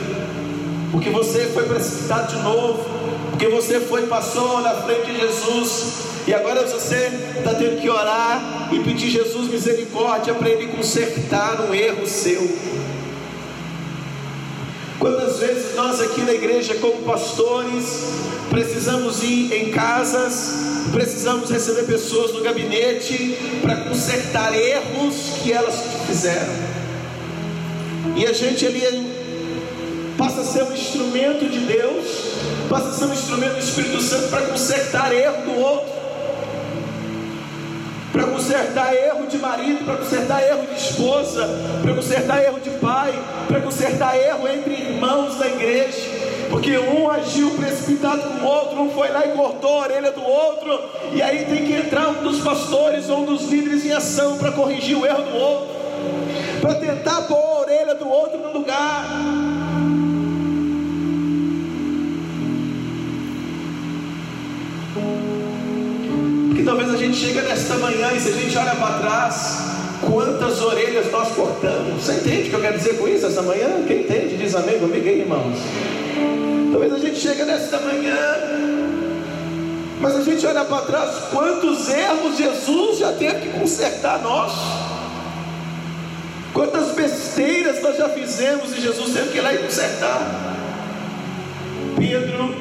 [0.90, 2.84] porque você foi precipitado de novo,
[3.30, 8.70] porque você foi, passou na frente de Jesus, e agora você está tendo que orar
[8.72, 12.48] e pedir Jesus misericórdia para Ele consertar um erro seu.
[14.98, 18.04] Quantas vezes nós aqui na igreja, como pastores,
[18.54, 20.54] precisamos ir em casas,
[20.92, 25.74] precisamos receber pessoas no gabinete para consertar erros que elas
[26.06, 26.54] fizeram.
[28.14, 29.12] E a gente ali
[30.16, 32.06] passa a ser um instrumento de Deus,
[32.70, 35.92] passa a ser um instrumento do Espírito Santo para consertar erro do outro,
[38.12, 41.48] para consertar erro de marido, para consertar erro de esposa,
[41.82, 43.12] para consertar erro de pai,
[43.48, 46.13] para consertar erro entre irmãos da igreja.
[46.50, 50.22] Porque um agiu precipitado com o outro, um foi lá e cortou a orelha do
[50.22, 50.80] outro,
[51.12, 54.52] e aí tem que entrar um dos pastores ou um dos líderes em ação para
[54.52, 55.68] corrigir o erro do outro,
[56.60, 59.04] para tentar pôr a orelha do outro no lugar.
[66.48, 70.62] Porque talvez a gente chega nesta manhã e se a gente olha para trás, quantas
[70.62, 72.02] orelhas nós cortamos.
[72.02, 73.84] Você entende o que eu quero dizer com isso essa manhã?
[73.86, 75.58] Quem entende, diz amém comigo irmãos.
[76.74, 78.16] Talvez a gente chegue nesta manhã,
[80.00, 84.52] mas a gente olha para trás, quantos erros Jesus já teve que consertar nós.
[86.52, 90.56] Quantas besteiras nós já fizemos e Jesus teve que ir lá e consertar.
[91.96, 92.52] Pedro,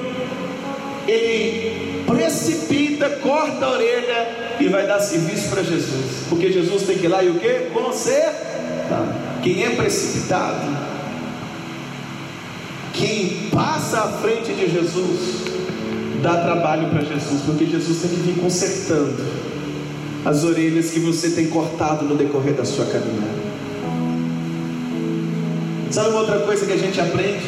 [1.07, 7.05] ele precipita, corta a orelha e vai dar serviço para Jesus, porque Jesus tem que
[7.05, 7.71] ir lá e o que?
[7.73, 9.07] Consertar.
[9.41, 10.92] Quem é precipitado
[12.93, 15.43] quem passa à frente de Jesus
[16.21, 19.17] dá trabalho para Jesus, porque Jesus tem que vir consertando
[20.23, 23.43] as orelhas que você tem cortado no decorrer da sua caminhada.
[25.91, 27.45] Sabe uma outra coisa que a gente aprende?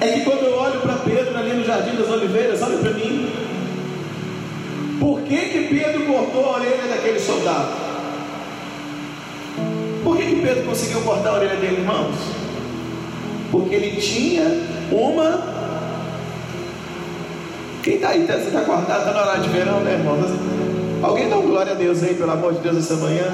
[0.00, 3.30] É que quando eu olho para Pedro ali no Jardim das Oliveiras, olha para mim.
[4.98, 7.68] Por que, que Pedro cortou a orelha daquele soldado?
[10.02, 12.45] Por que, que Pedro conseguiu cortar a orelha dele, irmãos?
[13.56, 14.44] Porque ele tinha
[14.92, 15.42] uma.
[17.82, 18.26] Quem está aí?
[18.26, 18.98] Você está acordado?
[18.98, 20.18] Está na hora de verão, né, irmão?
[21.02, 23.26] Alguém dá um glória a Deus aí, pelo amor de Deus, essa manhã?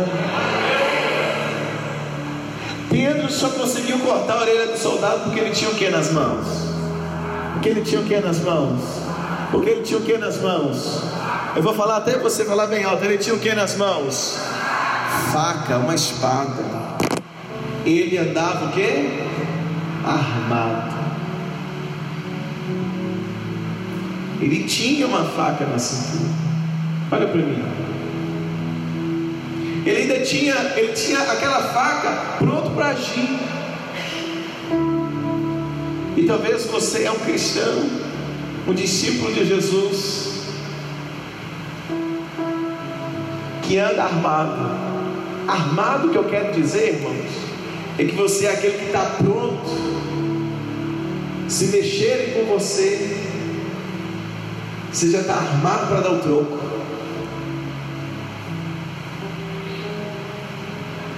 [2.89, 6.47] Pedro só conseguiu cortar a orelha do soldado porque ele tinha o que nas mãos?
[7.55, 8.81] Porque ele tinha o que nas mãos?
[9.51, 11.03] Porque ele tinha o que nas mãos?
[11.57, 13.05] Eu vou falar até você falar bem alto.
[13.05, 14.39] Ele tinha o que nas mãos?
[15.33, 16.63] Faca, uma espada.
[17.85, 19.22] Ele andava o que?
[20.05, 21.03] Armado.
[24.41, 26.31] Ele tinha uma faca na cintura.
[27.13, 27.63] Olha para mim.
[29.85, 33.39] Ele ainda tinha, ele tinha aquela faca pronto para agir.
[36.17, 37.89] E talvez você é um cristão,
[38.67, 40.33] um discípulo de Jesus,
[43.63, 44.93] que anda armado.
[45.49, 47.31] Armado que eu quero dizer, irmãos,
[47.99, 49.92] é que você é aquele que está pronto
[51.53, 53.15] se mexerem com você,
[54.91, 56.59] você já está armado para dar o troco.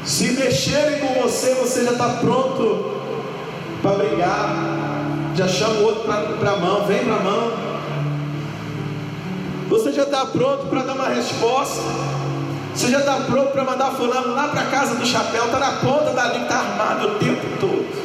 [0.04, 3.00] Se mexerem com você, você já está pronto
[3.80, 4.74] para brigar.
[5.36, 7.52] Já chama o outro para a mão, vem para a mão.
[9.68, 11.80] Você já está pronto para dar uma resposta.
[12.74, 16.10] Você já está pronto para mandar fulano lá para casa do chapéu, está na ponta
[16.10, 18.03] da linha, está armado o tempo todo.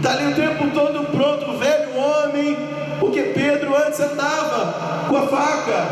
[0.00, 2.56] Está ali o tempo todo pronto, o velho homem,
[2.98, 5.86] porque Pedro antes andava com a faca,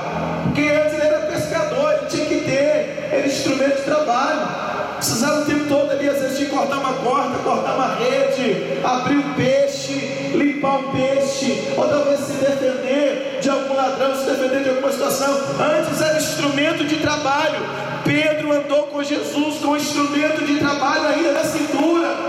[0.45, 4.49] porque antes ele era pescador, ele tinha que ter, era instrumento de trabalho.
[4.97, 9.19] Precisava o tempo todo ali, às vezes, de cortar uma corda, cortar uma rede, abrir
[9.19, 14.71] um peixe, limpar um peixe, ou talvez se defender de algum ladrão, se defender de
[14.71, 15.39] alguma situação.
[15.61, 17.61] Antes era instrumento de trabalho.
[18.05, 22.28] Pedro andou com Jesus com instrumento de trabalho ainda na cintura.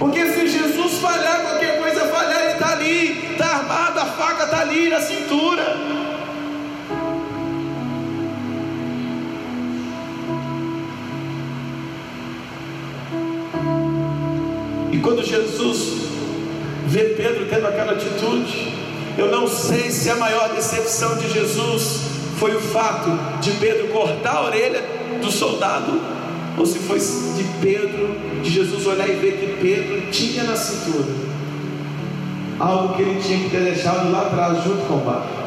[0.00, 4.60] Porque se Jesus falhar, qualquer coisa falhar, ele está ali, está armado, a faca está
[4.60, 5.76] ali na cintura.
[14.90, 16.08] E quando Jesus
[16.86, 18.72] vê Pedro tendo aquela atitude,
[19.18, 22.00] eu não sei se a maior decepção de Jesus
[22.38, 23.10] foi o fato
[23.42, 24.82] de Pedro cortar a orelha
[25.20, 26.19] do soldado
[26.58, 31.30] ou se foi de Pedro, de Jesus olhar e ver que Pedro tinha na cintura
[32.60, 35.40] algo que ele tinha que ter deixado lá atrás, junto com o barco.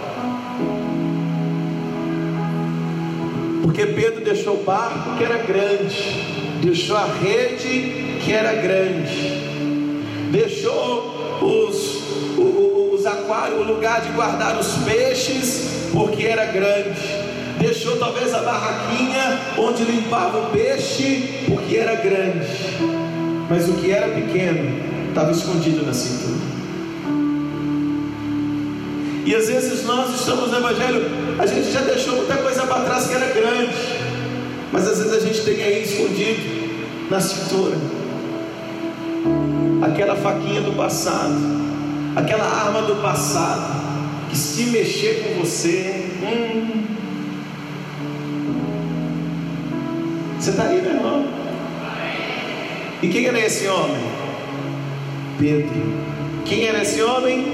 [3.61, 9.43] Porque Pedro deixou o barco que era grande, deixou a rede que era grande,
[10.31, 12.03] deixou os,
[12.37, 17.22] os, os aquários, o lugar de guardar os peixes, porque era grande
[17.59, 22.47] deixou talvez a barraquinha onde limpava o peixe, porque era grande,
[23.49, 26.53] mas o que era pequeno estava escondido na cintura.
[29.25, 33.07] E às vezes nós estamos no Evangelho, a gente já deixou muita coisa para trás
[33.07, 33.73] que era grande,
[34.71, 37.77] Mas às vezes a gente tem aí escondido na cintura
[39.83, 41.35] aquela faquinha do passado,
[42.15, 46.82] aquela arma do passado, que se mexer com você, hum,
[50.43, 51.25] você está aí, meu irmão?
[53.01, 54.03] E quem era esse homem?
[55.39, 56.03] Pedro.
[56.43, 57.45] Quem era esse homem?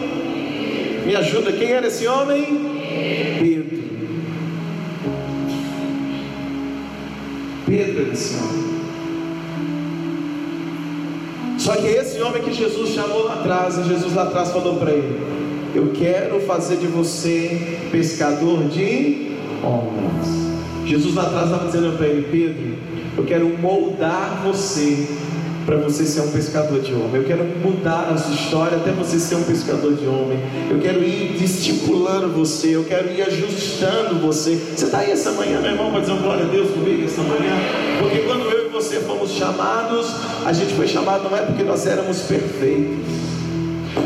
[1.05, 2.45] Me ajuda, quem era esse homem?
[3.39, 3.79] Pedro.
[7.67, 8.79] Pedro era esse homem.
[11.59, 14.89] Só que esse homem que Jesus chamou lá atrás, e Jesus lá atrás falou para
[14.89, 15.19] ele:
[15.75, 20.48] Eu quero fazer de você pescador de homens.
[20.89, 22.77] Jesus lá atrás estava dizendo para ele: Pedro,
[23.15, 25.07] eu quero moldar você
[25.63, 27.17] para você ser um pescador de homem.
[27.21, 30.39] Eu quero mudar a sua história até você ser um pescador de homem.
[30.67, 32.75] Eu quero ir discipulando você.
[32.75, 34.55] Eu quero ir ajustando você.
[34.55, 37.53] Você está aí essa manhã, meu irmão, para dizer glória a Deus comigo essa manhã?
[37.99, 40.07] Porque quando eu e você fomos chamados,
[40.43, 43.29] a gente foi chamado não é porque nós éramos perfeitos.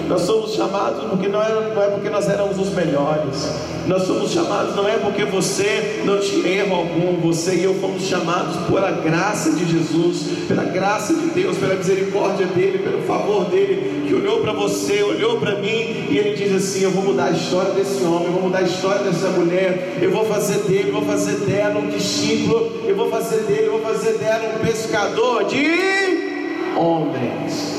[0.08, 3.74] Nós somos chamados porque não é, não é porque nós éramos os melhores.
[3.88, 7.20] Nós somos chamados não é porque você não tinha erro algum.
[7.22, 11.76] Você e eu fomos chamados por a graça de Jesus, pela graça de Deus, pela
[11.76, 16.54] misericórdia dele, pelo favor dele, que olhou para você, olhou para mim e ele diz
[16.54, 19.97] assim: Eu vou mudar a história desse homem, eu vou mudar a história dessa mulher,
[20.01, 23.72] eu vou fazer dele, eu vou fazer dela um discípulo, eu vou fazer dele, eu
[23.72, 27.73] vou fazer dela um pescador de homens.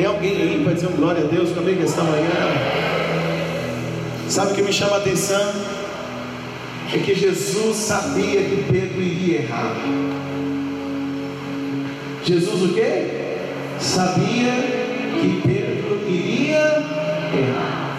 [0.00, 2.30] Tem alguém aí para dizer um glória a Deus comigo esta manhã?
[4.30, 5.52] Sabe o que me chama a atenção?
[6.90, 9.76] É que Jesus sabia que Pedro iria errar.
[12.24, 13.36] Jesus o quê?
[13.78, 14.54] Sabia
[15.20, 16.82] que Pedro iria
[17.34, 17.98] errar.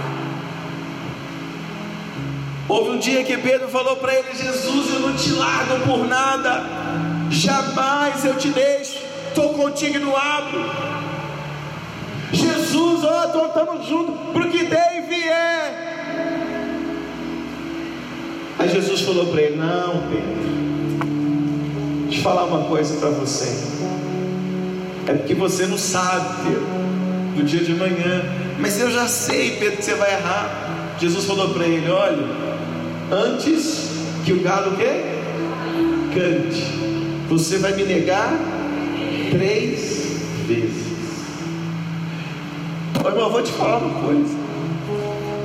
[2.67, 6.63] Houve um dia que Pedro falou para ele: Jesus, eu não te largo por nada,
[7.29, 8.97] jamais eu te deixo,
[9.29, 11.00] estou contigo e não abro.
[12.71, 15.91] Jesus, ó, oh, estamos juntos, porque der e vier.
[18.57, 21.05] Aí Jesus falou para ele: Não, Pedro,
[22.05, 23.51] deixa eu falar uma coisa para você.
[25.05, 26.65] É porque você não sabe, Pedro,
[27.35, 28.23] do dia de manhã.
[28.57, 30.95] Mas eu já sei, Pedro, que você vai errar.
[30.97, 32.25] Jesus falou para ele: Olha,
[33.11, 33.89] antes
[34.23, 35.19] que o galo quê?
[36.13, 36.63] cante,
[37.27, 38.33] você vai me negar
[39.31, 40.90] três vezes.
[43.11, 44.33] Irmão, eu vou te falar uma coisa.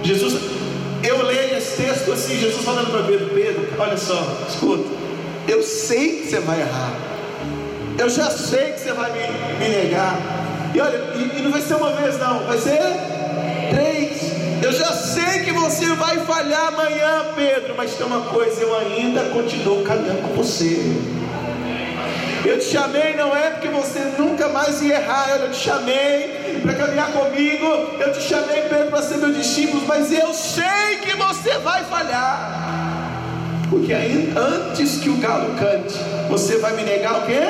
[0.05, 0.41] Jesus,
[1.03, 4.85] eu leio esse texto assim, Jesus falando para Pedro, Pedro, olha só, escuta,
[5.49, 6.95] eu sei que você vai errar.
[7.99, 10.17] Eu já sei que você vai me, me negar.
[10.73, 12.79] E olha, e, e não vai ser uma vez não, vai ser
[13.71, 14.37] três.
[14.63, 19.23] Eu já sei que você vai falhar amanhã, Pedro, mas tem uma coisa, eu ainda
[19.31, 20.81] continuo caminhando com você.
[22.47, 26.75] Eu te chamei não é porque você nunca mais ia errar, eu te chamei para
[26.75, 27.67] caminhar comigo,
[27.99, 33.67] eu te chamei para ser meu discípulo, mas eu sei que você vai falhar.
[33.69, 35.99] Porque ainda antes que o galo cante,
[36.31, 37.41] você vai me negar o quê?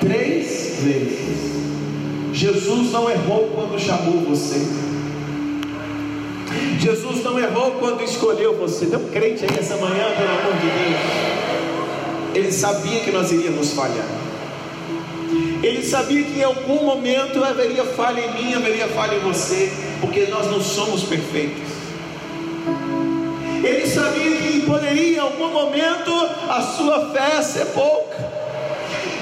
[0.00, 1.56] Três vezes.
[2.34, 4.60] Jesus não errou quando chamou você.
[6.78, 8.84] Jesus não errou quando escolheu você.
[8.84, 11.46] Tem um crente aí essa manhã, pelo amor de Deus.
[12.34, 14.25] Ele sabia que nós iríamos falhar.
[15.62, 20.26] Ele sabia que em algum momento haveria falha em mim, haveria falha em você, porque
[20.26, 21.76] nós não somos perfeitos.
[23.64, 26.12] Ele sabia que poderia em algum momento
[26.48, 28.16] a sua fé ser pouca.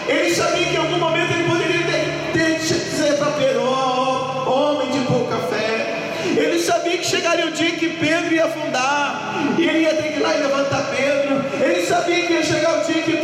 [0.06, 4.90] Ele sabia que em algum momento ele poderia ter, ter dizer para Pedro, oh, homem
[4.90, 6.12] de pouca fé.
[6.36, 10.18] Ele sabia que chegaria o dia que Pedro ia afundar, e ele ia ter que
[10.18, 11.42] ir lá e levantar Pedro.
[11.64, 13.16] Ele sabia que ia chegar o dia que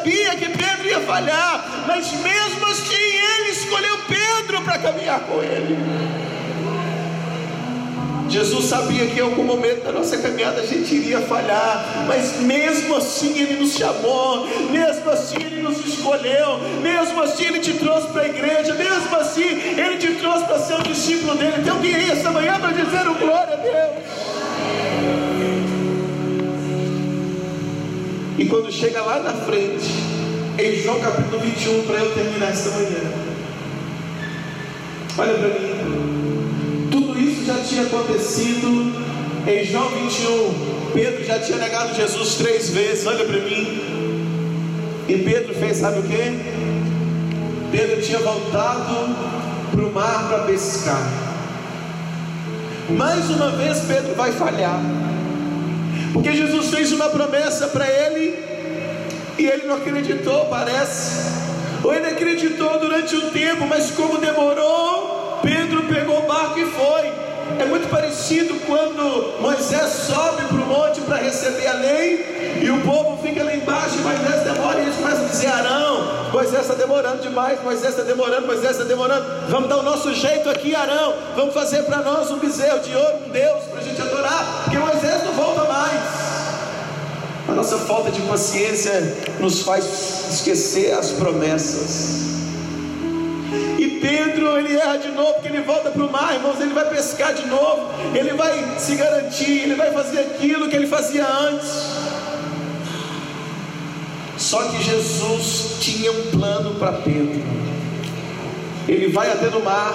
[0.00, 1.84] sabia que Pedro ia falhar.
[1.86, 5.76] Mas mesmo assim, ele escolheu Pedro para caminhar com ele.
[8.28, 12.94] Jesus sabia que em algum momento da nossa caminhada a gente iria falhar, mas mesmo
[12.94, 18.22] assim Ele nos chamou, mesmo assim Ele nos escolheu, mesmo assim Ele te trouxe para
[18.22, 21.60] a igreja, mesmo assim Ele te trouxe para ser um discípulo dele.
[21.60, 24.39] Tem alguém aí esta manhã para dizer o glória a Deus?
[28.40, 29.84] E quando chega lá na frente,
[30.58, 33.12] em João capítulo 21, para eu terminar esta manhã,
[35.18, 38.94] olha para mim, tudo isso já tinha acontecido
[39.46, 40.90] em João 21.
[40.94, 43.78] Pedro já tinha negado Jesus três vezes, olha para mim.
[45.06, 46.40] E Pedro fez, sabe o que?
[47.70, 49.16] Pedro tinha voltado
[49.70, 51.06] para o mar para pescar.
[52.88, 54.80] Mais uma vez Pedro vai falhar.
[56.12, 58.38] Porque Jesus fez uma promessa para ele
[59.38, 61.30] e ele não acreditou, parece.
[61.82, 67.20] Ou ele acreditou durante um tempo, mas como demorou, Pedro pegou o barco e foi.
[67.58, 72.80] É muito parecido quando Moisés sobe para o monte para receber a lei e o
[72.82, 76.74] povo fica lá embaixo e Moisés demora e eles começam a dizer: Arão, Moisés está
[76.74, 79.24] demorando demais, Moisés está demorando, Moisés está demorando.
[79.48, 81.14] Vamos dar o nosso jeito aqui, Arão.
[81.34, 84.78] Vamos fazer para nós um bezerro de ouro, um Deus para a gente adorar, porque
[84.78, 85.99] Moisés não volta mais.
[87.50, 89.84] A nossa falta de paciência nos faz
[90.30, 92.30] esquecer as promessas.
[94.00, 97.34] Pedro ele erra de novo, porque ele volta para o mar, irmãos, ele vai pescar
[97.34, 101.68] de novo, ele vai se garantir, ele vai fazer aquilo que ele fazia antes.
[104.38, 107.42] Só que Jesus tinha um plano para Pedro.
[108.88, 109.94] Ele vai até no mar,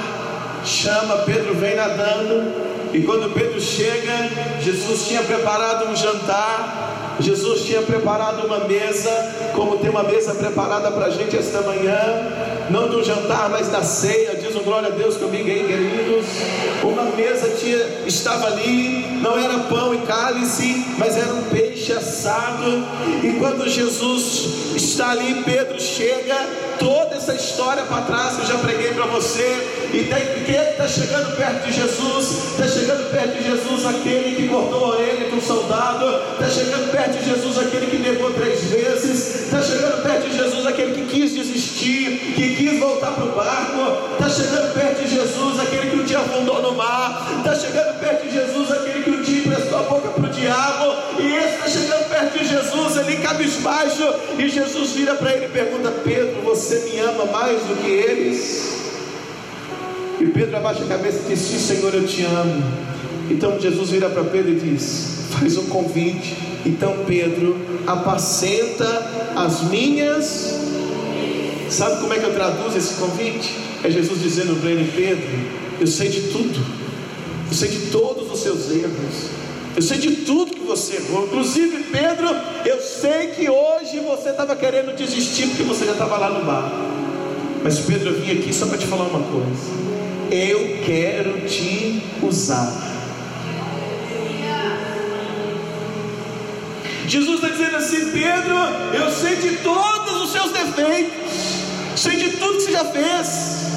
[0.63, 2.53] chama, Pedro vem nadando,
[2.93, 4.29] e quando Pedro chega,
[4.61, 6.84] Jesus tinha preparado um jantar,
[7.19, 9.09] Jesus tinha preparado uma mesa,
[9.55, 13.83] como tem uma mesa preparada para a gente esta manhã não do jantar, mas da
[13.83, 14.35] ceia.
[14.35, 16.25] Diz um glória a Deus comigo aí, queridos.
[16.83, 22.85] Uma mesa tinha, estava ali, não era pão e cálice, mas era um peixe assado.
[23.23, 26.35] E quando Jesus está ali, Pedro chega,
[26.79, 29.89] toda essa história para trás que eu já preguei para você.
[29.93, 32.51] E quem que está chegando perto de Jesus?
[32.51, 36.05] Está chegando perto de Jesus aquele que cortou a orelha com o soldado.
[36.33, 39.45] Está chegando perto de Jesus aquele que negou três vezes.
[39.45, 44.13] Está chegando perto de Jesus aquele que quis desistir, que quis voltar para o barco.
[44.13, 47.31] Está chegando perto de Jesus aquele que um dia afundou no mar.
[47.37, 51.04] Está chegando perto de Jesus aquele que um dia emprestou a boca para o diabo.
[53.25, 54.03] Cabisbaixo.
[54.37, 58.75] E Jesus vira para ele e pergunta: Pedro, você me ama mais do que eles?
[60.19, 62.63] E Pedro abaixa a cabeça e diz: Sim, Senhor, eu te amo.
[63.29, 66.37] Então Jesus vira para Pedro e diz: Faz um convite.
[66.65, 67.57] Então Pedro
[67.87, 68.85] apacenta
[69.35, 70.61] as minhas.
[71.69, 73.51] Sabe como é que eu traduzo esse convite?
[73.83, 75.27] É Jesus dizendo para ele: Pedro,
[75.81, 76.63] eu sei de tudo,
[77.49, 79.29] eu sei de todos os seus erros,
[79.75, 81.25] eu sei de tudo que você errou.
[81.25, 82.29] Inclusive, Pedro,
[82.65, 86.71] eu sei que hoje você estava querendo desistir porque você já estava lá no bar.
[87.61, 89.85] Mas Pedro, eu vim aqui só para te falar uma coisa.
[90.31, 92.71] Eu quero te usar.
[97.07, 98.55] Jesus está dizendo assim: Pedro,
[98.93, 101.33] eu sei de todos os seus defeitos,
[101.97, 103.74] sei de tudo que você já fez.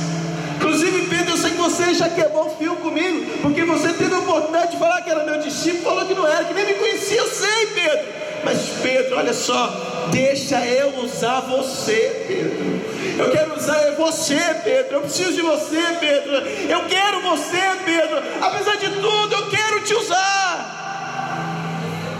[0.58, 4.18] Inclusive, Pedro, eu sei que você já quebrou o fio comigo, porque você teve a
[4.18, 7.18] oportunidade de falar que era meu discípulo, falou que não era, que nem me conhecia,
[7.18, 8.06] eu sei, Pedro.
[8.44, 12.78] Mas, Pedro, olha só, deixa eu usar você, Pedro.
[13.18, 14.96] Eu quero usar você, Pedro.
[14.96, 16.34] Eu preciso de você, Pedro.
[16.68, 18.22] Eu quero você, Pedro.
[18.40, 20.47] Apesar de tudo, eu quero te usar.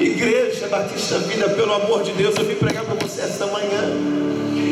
[0.00, 4.18] Igreja Batista Vida, pelo amor de Deus, eu vim pregar para você esta manhã.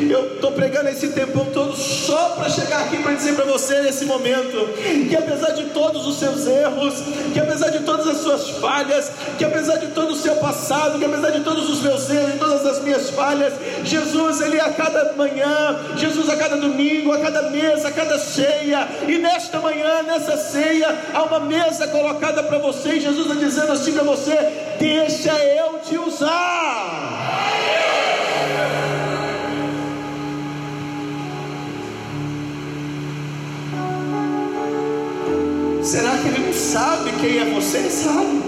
[0.09, 4.05] Eu estou pregando esse tempão todo só para chegar aqui para dizer para você nesse
[4.05, 4.69] momento
[5.09, 6.95] que apesar de todos os seus erros,
[7.33, 11.05] que apesar de todas as suas falhas, que apesar de todo o seu passado, que
[11.05, 13.55] apesar de todos os meus erros, de todas as minhas falhas,
[13.85, 18.89] Jesus, Ele a cada manhã, Jesus a cada domingo, a cada mesa, a cada ceia,
[19.09, 23.73] e nesta manhã, nessa ceia, há uma mesa colocada para você, e Jesus está dizendo
[23.73, 26.97] assim para você: deixa eu te usar.
[35.83, 37.89] Será que ele não sabe quem é você?
[37.89, 38.43] Sabe.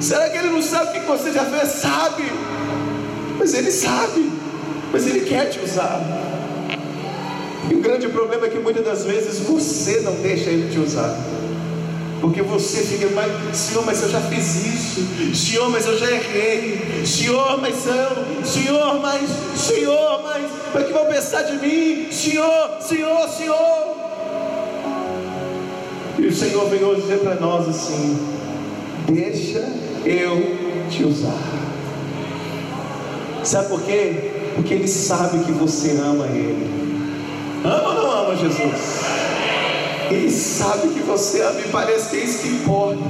[0.00, 1.68] Será que ele não sabe o que você já fez?
[1.70, 2.24] Sabe.
[3.38, 4.30] Mas ele sabe.
[4.92, 6.02] Mas ele quer te usar.
[7.70, 11.16] E o grande problema é que muitas das vezes você não deixa ele te usar.
[12.24, 17.04] Porque você fica, mas, Senhor, mas eu já fiz isso, Senhor, mas eu já errei,
[17.04, 22.10] Senhor, mas eu, Senhor, mas, Senhor, mas, o que vão pensar de mim?
[22.10, 23.96] Senhor, Senhor, Senhor.
[26.18, 28.18] E o Senhor veio dizer para nós assim:
[29.06, 29.70] Deixa
[30.06, 31.38] eu te usar.
[33.42, 34.30] Sabe por quê?
[34.54, 36.66] Porque Ele sabe que você ama Ele.
[37.62, 39.23] Ama ou não ama Jesus?
[40.10, 43.00] Ele sabe que você ama e parece que é isso que importa.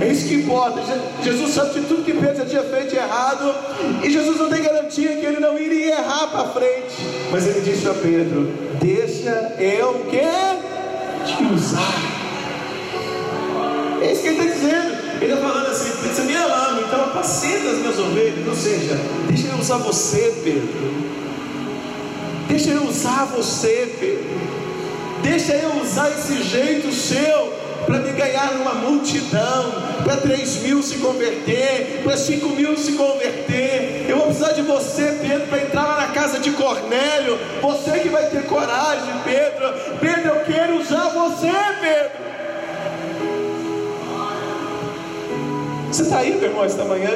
[0.00, 0.82] É isso que importa.
[1.22, 3.54] Jesus sabe de tudo que Pedro já tinha feito errado.
[4.02, 6.96] E Jesus não tem garantia que ele não iria errar para frente.
[7.30, 12.16] Mas ele disse a Pedro: Deixa eu que te usar.
[14.02, 14.96] É isso que ele está dizendo.
[15.20, 18.48] Ele está falando assim: você me ama, então apacenta as minhas ovelhas.
[18.48, 18.98] Ou seja,
[19.28, 21.16] deixa eu usar você, Pedro.
[22.48, 24.65] Deixa eu usar você, Pedro.
[25.28, 27.52] Deixa eu usar esse jeito seu
[27.84, 29.72] para me ganhar uma multidão,
[30.04, 34.06] para 3 mil se converter, para 5 mil se converter.
[34.08, 37.40] Eu vou precisar de você, Pedro, para entrar lá na casa de Cornélio.
[37.60, 39.98] Você que vai ter coragem, Pedro.
[40.00, 42.10] Pedro, eu quero usar você, Pedro.
[45.90, 47.10] Você está aí, meu irmão, esta manhã?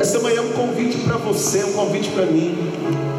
[0.00, 3.09] Esta manhã é um convite para você, um convite para mim.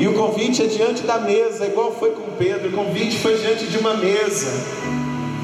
[0.00, 2.70] E o convite é diante da mesa, igual foi com Pedro.
[2.70, 4.50] O convite foi diante de uma mesa.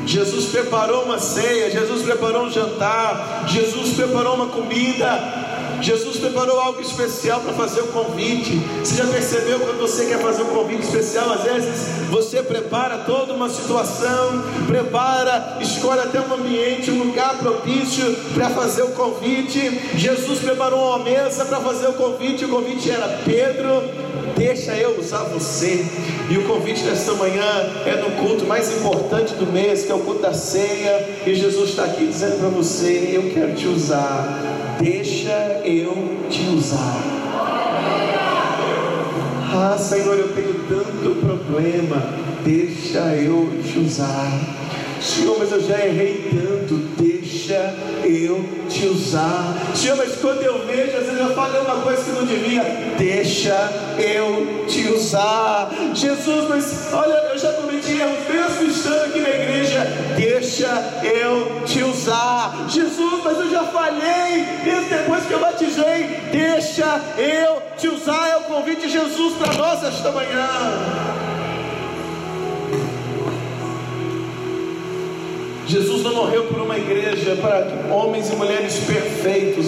[0.07, 5.45] Jesus preparou uma ceia, Jesus preparou um jantar, Jesus preparou uma comida.
[5.83, 8.57] Jesus preparou algo especial para fazer o convite.
[8.83, 11.33] Você já percebeu quando você quer fazer um convite especial?
[11.33, 18.15] Às vezes você prepara toda uma situação, prepara, escolhe até um ambiente, um lugar propício
[18.33, 19.81] para fazer o convite.
[19.97, 22.45] Jesus preparou uma mesa para fazer o convite.
[22.45, 23.83] O convite era Pedro,
[24.37, 25.85] deixa eu usar você.
[26.29, 27.45] E o convite desta manhã
[27.87, 31.09] é no culto mais importante do mês, que é o culto da ceia.
[31.27, 37.03] E Jesus está aqui dizendo para você: Eu quero te usar deixa eu te usar.
[39.53, 42.03] Ah, Senhor, eu tenho tanto problema,
[42.45, 44.31] deixa eu te usar.
[45.01, 47.75] Senhor, mas eu já errei tanto, deixa
[48.05, 49.55] eu te usar.
[49.75, 52.63] Senhor, mas quando eu vejo, às vezes eu falei uma coisa que não devia,
[52.99, 55.71] deixa eu te usar.
[55.95, 59.87] Jesus, mas olha, eu já cometi erros mesmo estando aqui na igreja,
[60.17, 62.67] deixa eu te usar.
[62.69, 68.29] Jesus, mas eu já falhei, mesmo depois que eu batizei, deixa eu te usar.
[68.29, 71.26] É o convite de Jesus para nós esta manhã.
[75.67, 79.67] Jesus não morreu por uma igreja para que homens e mulheres perfeitos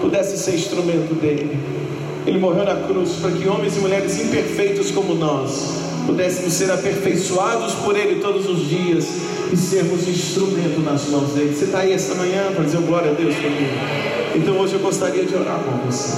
[0.00, 1.58] pudessem ser instrumento dele.
[2.26, 7.74] Ele morreu na cruz para que homens e mulheres imperfeitos como nós pudéssemos ser aperfeiçoados
[7.74, 9.06] por Ele todos os dias
[9.52, 11.54] e sermos instrumento nas mãos dele.
[11.54, 13.74] Você está aí esta manhã para dizer glória a Deus comigo?
[14.34, 16.16] Então hoje eu gostaria de orar com você.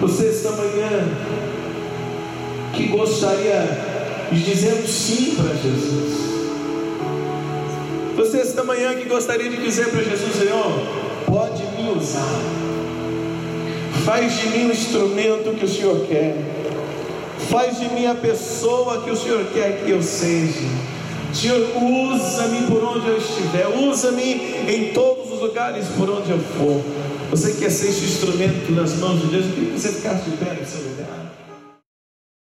[0.00, 1.08] Você esta manhã
[2.74, 6.29] que gostaria de dizer sim para Jesus.
[8.20, 10.72] Você esta manhã que gostaria de dizer para Jesus, Senhor,
[11.24, 12.38] pode me usar.
[14.04, 16.36] Faz de mim o instrumento que o Senhor quer.
[17.48, 20.68] Faz de mim a pessoa que o Senhor quer que eu seja.
[21.32, 24.34] Senhor, usa-me por onde eu estiver, usa-me
[24.68, 26.82] em todos os lugares por onde eu for.
[27.30, 29.46] Você quer ser esse instrumento nas mãos de Deus?
[29.46, 31.29] Eu queria que você ficasse de pé no seu lugar.